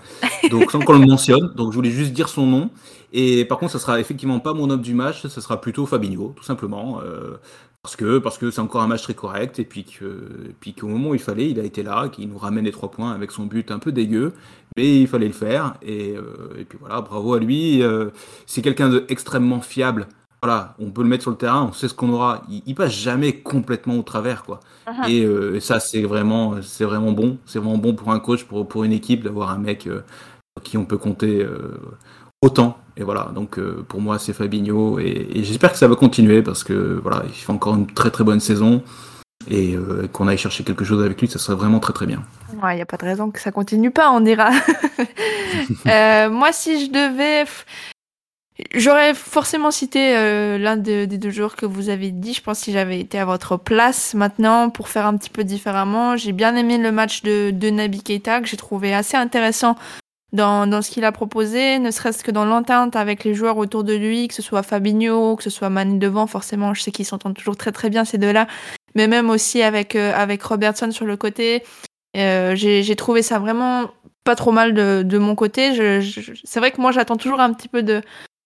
donc 0.51 0.71
sans 0.71 0.79
qu'on 0.79 0.99
le 0.99 1.05
mentionne. 1.05 1.53
Donc 1.55 1.71
je 1.71 1.75
voulais 1.75 1.91
juste 1.91 2.11
dire 2.11 2.27
son 2.27 2.45
nom. 2.45 2.69
Et 3.17 3.45
par 3.45 3.59
contre, 3.59 3.71
ça 3.71 3.79
sera 3.79 3.99
effectivement 4.01 4.41
pas 4.41 4.53
mon 4.53 4.69
homme 4.69 4.81
du 4.81 4.93
match, 4.93 5.25
ça 5.25 5.39
sera 5.41 5.61
plutôt 5.61 5.85
Fabinho, 5.85 6.33
tout 6.35 6.43
simplement. 6.43 6.99
Euh, 7.01 7.37
parce 7.81 7.95
que 7.95 8.17
parce 8.17 8.37
que 8.37 8.51
c'est 8.51 8.59
encore 8.59 8.81
un 8.81 8.87
match 8.87 9.03
très 9.03 9.13
correct 9.13 9.57
et 9.57 9.63
puis 9.63 9.85
que 9.85 10.51
puis 10.59 10.73
qu'au 10.73 10.87
moment 10.87 11.11
où 11.11 11.13
il 11.15 11.21
fallait, 11.21 11.49
il 11.49 11.59
a 11.59 11.63
été 11.63 11.81
là, 11.81 12.09
qu'il 12.09 12.27
nous 12.27 12.37
ramène 12.37 12.65
les 12.65 12.73
trois 12.73 12.91
points 12.91 13.13
avec 13.13 13.31
son 13.31 13.45
but 13.45 13.71
un 13.71 13.79
peu 13.79 13.93
dégueu, 13.93 14.33
mais 14.75 15.01
il 15.01 15.07
fallait 15.07 15.27
le 15.27 15.33
faire 15.33 15.75
et, 15.81 16.17
euh, 16.17 16.59
et 16.59 16.65
puis 16.65 16.77
voilà, 16.77 16.99
bravo 16.99 17.35
à 17.35 17.39
lui. 17.39 17.81
Euh, 17.83 18.09
c'est 18.47 18.61
quelqu'un 18.61 18.89
d'extrêmement 18.89 19.61
fiable. 19.61 20.07
Voilà, 20.45 20.75
on 20.79 20.91
peut 20.91 21.01
le 21.01 21.09
mettre 21.09 21.23
sur 21.23 21.31
le 21.31 21.37
terrain, 21.37 21.67
on 21.69 21.73
sait 21.73 21.87
ce 21.87 21.93
qu'on 21.93 22.09
aura. 22.09 22.43
Il, 22.49 22.75
passe 22.75 22.91
jamais 22.91 23.33
complètement 23.33 23.95
au 23.95 24.03
travers, 24.03 24.43
quoi. 24.43 24.59
Uh-huh. 24.87 25.55
Et, 25.55 25.59
ça, 25.59 25.79
c'est 25.79 26.03
vraiment 26.03 26.55
c'est 26.61 26.85
vraiment 26.85 27.11
bon. 27.11 27.37
C'est 27.45 27.59
vraiment 27.59 27.77
bon 27.77 27.93
pour 27.93 28.11
un 28.11 28.19
coach, 28.19 28.43
pour 28.43 28.67
pour 28.67 28.83
une 28.83 28.91
équipe 28.91 29.23
d'avoir 29.23 29.49
un 29.49 29.57
mec 29.57 29.89
qui 30.63 30.77
on 30.77 30.85
peut 30.85 30.97
compter 30.97 31.45
autant. 32.41 32.77
Et 32.97 33.03
voilà, 33.03 33.31
donc 33.33 33.59
euh, 33.59 33.83
pour 33.87 33.99
moi 33.99 34.19
c'est 34.19 34.31
Fabinho 34.31 34.99
et, 34.99 35.43
j'espère 35.43 35.73
que 35.73 35.77
ça 35.77 35.87
va 35.87 35.95
continuer 35.95 36.41
parce 36.41 36.63
que 36.63 36.99
voilà, 37.01 37.23
il 37.27 37.33
fait 37.33 37.51
encore 37.51 37.75
une 37.75 37.87
très 37.87 38.09
très 38.09 38.23
bonne 38.23 38.39
saison 38.39 38.83
et 39.49 39.75
euh, 39.75 40.07
qu'on 40.13 40.29
aille 40.29 40.37
chercher 40.37 40.63
quelque 40.63 40.85
chose 40.85 41.03
avec 41.03 41.19
lui, 41.19 41.27
ça 41.27 41.37
serait 41.37 41.57
vraiment 41.57 41.79
très 41.79 41.91
très 41.91 42.05
bien. 42.05 42.23
Il 42.53 42.75
n'y 42.75 42.81
a 42.81 42.85
pas 42.85 42.95
de 42.97 43.03
raison 43.03 43.31
que 43.31 43.41
ça 43.41 43.51
continue 43.51 43.91
pas, 43.91 44.11
on 44.11 44.21
dira. 44.21 44.49
Euh, 45.87 46.29
moi 46.29 46.51
si 46.51 46.85
je 46.85 46.91
devais... 46.91 47.45
J'aurais 48.73 49.13
forcément 49.13 49.69
cité 49.69 50.13
l'un 50.57 50.77
des 50.77 51.07
deux 51.07 51.29
jours 51.29 51.55
que 51.55 51.65
vous 51.65 51.89
avez 51.89 52.11
dit. 52.11 52.33
Je 52.33 52.41
pense 52.41 52.59
si 52.59 52.71
j'avais 52.71 52.99
été 52.99 53.19
à 53.19 53.25
votre 53.25 53.57
place 53.57 54.13
maintenant 54.13 54.69
pour 54.69 54.87
faire 54.87 55.05
un 55.05 55.17
petit 55.17 55.29
peu 55.29 55.43
différemment. 55.43 56.15
J'ai 56.15 56.31
bien 56.31 56.55
aimé 56.55 56.77
le 56.77 56.91
match 56.91 57.21
de, 57.23 57.51
de 57.51 57.69
Nabi 57.69 58.01
Keita 58.01 58.39
que 58.39 58.47
j'ai 58.47 58.57
trouvé 58.57 58.93
assez 58.93 59.17
intéressant 59.17 59.75
dans, 60.35 60.67
dans 60.67 60.81
ce 60.81 60.91
qu'il 60.91 61.05
a 61.05 61.11
proposé, 61.11 61.79
ne 61.79 61.91
serait-ce 61.91 62.23
que 62.23 62.31
dans 62.31 62.45
l'entente 62.45 62.95
avec 62.95 63.23
les 63.23 63.33
joueurs 63.33 63.57
autour 63.57 63.83
de 63.83 63.93
lui, 63.93 64.27
que 64.27 64.33
ce 64.33 64.41
soit 64.41 64.63
Fabinho, 64.63 65.35
que 65.35 65.43
ce 65.43 65.49
soit 65.49 65.69
Mani 65.69 65.97
devant, 65.97 66.27
forcément, 66.27 66.73
je 66.73 66.81
sais 66.81 66.91
qu'ils 66.91 67.05
s'entendent 67.05 67.35
toujours 67.35 67.55
très 67.57 67.71
très 67.71 67.89
bien 67.89 68.05
ces 68.05 68.17
deux-là, 68.17 68.47
mais 68.95 69.07
même 69.07 69.29
aussi 69.29 69.61
avec, 69.61 69.95
euh, 69.95 70.13
avec 70.13 70.43
Robertson 70.43 70.91
sur 70.91 71.05
le 71.05 71.17
côté. 71.17 71.63
Euh, 72.17 72.55
j'ai 72.55 72.95
trouvé 72.95 73.21
ça 73.21 73.39
vraiment 73.39 73.89
pas 74.23 74.35
trop 74.35 74.51
mal 74.51 74.73
de, 74.73 75.03
de 75.03 75.17
mon 75.17 75.35
côté. 75.35 75.73
Je, 75.73 76.37
c'est 76.43 76.59
vrai 76.59 76.71
que 76.71 76.81
moi 76.81 76.91
j'attends 76.91 77.17
toujours 77.17 77.39
un 77.39 77.53
petit 77.53 77.67
peu 77.67 77.83
de, 77.83 78.01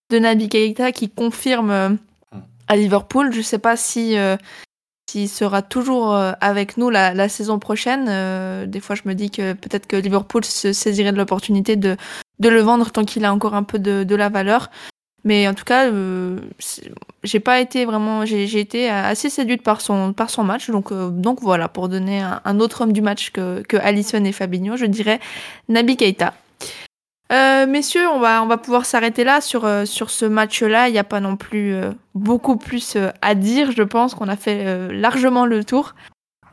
de 0.09 0.19
Nabi 0.19 0.49
Keita 0.49 0.91
qui 0.91 1.09
confirme 1.09 1.71
euh, 1.71 1.89
à 2.67 2.75
Liverpool. 2.75 3.33
Je 3.33 3.41
sais 3.41 3.59
pas 3.59 3.77
si 3.77 4.17
euh, 4.17 4.37
s'il 5.09 5.27
sera 5.27 5.61
toujours 5.63 6.13
euh, 6.13 6.33
avec 6.39 6.77
nous 6.77 6.89
la, 6.89 7.29
saison 7.29 7.57
prochaine. 7.57 8.05
Euh, 8.09 8.67
des 8.67 8.79
fois, 8.79 8.95
je 8.95 9.01
me 9.05 9.13
dis 9.13 9.31
que 9.31 9.53
peut-être 9.53 9.87
que 9.87 9.95
Liverpool 9.95 10.45
se 10.45 10.71
saisirait 10.71 11.11
de 11.11 11.17
l'opportunité 11.17 11.75
de, 11.75 11.97
de 12.39 12.49
le 12.49 12.61
vendre 12.61 12.91
tant 12.91 13.03
qu'il 13.03 13.25
a 13.25 13.33
encore 13.33 13.55
un 13.55 13.63
peu 13.63 13.79
de, 13.79 14.03
de 14.03 14.15
la 14.15 14.29
valeur. 14.29 14.69
Mais 15.25 15.47
en 15.47 15.53
tout 15.53 15.65
cas, 15.65 15.87
euh, 15.87 16.39
j'ai 17.23 17.39
pas 17.39 17.59
été 17.59 17.85
vraiment, 17.85 18.23
j'ai 18.25 18.59
été 18.59 18.89
assez 18.89 19.29
séduite 19.29 19.63
par 19.63 19.81
son 19.81 20.13
par 20.13 20.29
son 20.29 20.43
match. 20.43 20.69
Donc 20.69 20.93
donc 20.93 21.41
voilà, 21.41 21.67
pour 21.67 21.89
donner 21.89 22.21
un, 22.21 22.59
autre 22.61 22.81
homme 22.81 22.93
du 22.93 23.01
match 23.01 23.31
que 23.31 23.61
que 23.67 23.75
Allison 23.75 24.23
et 24.23 24.31
Fabinho, 24.31 24.77
je 24.77 24.85
dirais 24.85 25.19
Nabi 25.67 25.97
Keita. 25.97 26.33
Euh, 27.31 27.67
messieurs, 27.67 28.07
on 28.07 28.19
va, 28.19 28.41
on 28.41 28.47
va 28.47 28.57
pouvoir 28.57 28.85
s'arrêter 28.85 29.23
là 29.23 29.39
sur, 29.39 29.65
euh, 29.65 29.85
sur 29.85 30.09
ce 30.09 30.25
match-là. 30.25 30.89
Il 30.89 30.93
n'y 30.93 30.99
a 30.99 31.03
pas 31.03 31.19
non 31.19 31.35
plus 31.35 31.73
euh, 31.75 31.91
beaucoup 32.15 32.57
plus 32.57 32.97
à 33.21 33.35
dire. 33.35 33.71
Je 33.71 33.83
pense 33.83 34.15
qu'on 34.15 34.27
a 34.27 34.35
fait 34.35 34.91
largement 34.91 35.45
le 35.45 35.63
tour. 35.63 35.93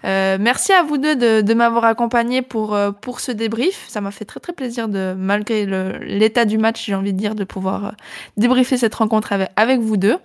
merci 0.05 0.73
à 0.73 0.83
vous 0.83 0.99
deux 0.99 1.17
de, 1.17 1.41
de 1.41 1.55
m'avoir 1.55 1.85
accompagné 1.85 2.43
pour, 2.43 2.79
pour 3.01 3.21
ce 3.21 3.33
débrief. 3.33 3.87
Ça 3.89 4.01
m'a 4.01 4.11
fait 4.11 4.27
très 4.27 4.41
très 4.41 4.53
plaisir 4.53 4.89
de, 4.89 5.15
malgré 5.17 5.67
l'état 6.01 6.45
du 6.45 6.59
match, 6.59 6.85
j'ai 6.85 6.95
envie 6.95 7.13
de 7.13 7.19
dire, 7.19 7.35
de 7.35 7.45
pouvoir 7.45 7.95
débriefer 8.37 8.77
cette 8.77 8.95
rencontre 8.95 9.33
avec, 9.33 9.51
avec 9.57 9.81
vous 9.81 9.97
deux. 9.97 10.19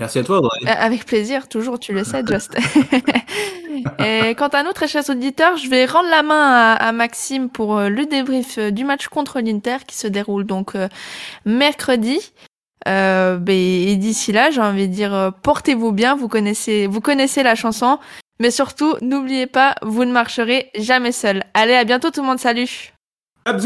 Merci 0.00 0.18
à 0.18 0.24
toi, 0.24 0.38
Audrey. 0.38 0.66
Avec 0.66 1.04
plaisir, 1.04 1.46
toujours, 1.46 1.78
tu 1.78 1.92
le 1.92 2.04
sais, 2.04 2.22
Just. 2.26 2.56
Et 3.98 4.34
quant 4.34 4.48
à 4.48 4.62
nous, 4.62 4.72
très 4.72 4.88
chers 4.88 5.08
auditeurs, 5.10 5.58
je 5.58 5.68
vais 5.68 5.84
rendre 5.84 6.08
la 6.08 6.22
main 6.22 6.74
à, 6.74 6.92
Maxime 6.92 7.50
pour 7.50 7.76
euh, 7.76 7.88
le 7.90 8.06
débrief 8.06 8.58
euh, 8.58 8.70
du 8.70 8.84
match 8.84 9.08
contre 9.08 9.40
l'Inter 9.40 9.76
qui 9.86 9.96
se 9.96 10.06
déroule 10.06 10.44
donc 10.44 10.74
euh, 10.74 10.88
mercredi. 11.44 12.32
Euh, 12.88 13.36
ben, 13.36 13.54
et 13.54 13.96
d'ici 13.96 14.32
là, 14.32 14.50
j'ai 14.50 14.62
envie 14.62 14.88
de 14.88 14.94
dire, 14.94 15.32
portez-vous 15.42 15.92
bien, 15.92 16.16
vous 16.16 16.28
connaissez, 16.28 16.86
vous 16.86 17.02
connaissez 17.02 17.42
la 17.42 17.54
chanson, 17.54 17.98
mais 18.38 18.50
surtout, 18.50 18.96
n'oubliez 19.02 19.46
pas, 19.46 19.74
vous 19.82 20.06
ne 20.06 20.12
marcherez 20.12 20.70
jamais 20.78 21.12
seul. 21.12 21.44
Allez, 21.52 21.74
à 21.74 21.84
bientôt 21.84 22.10
tout 22.10 22.22
le 22.22 22.26
monde, 22.26 22.38
salut. 22.38 22.94
Up 23.46 23.60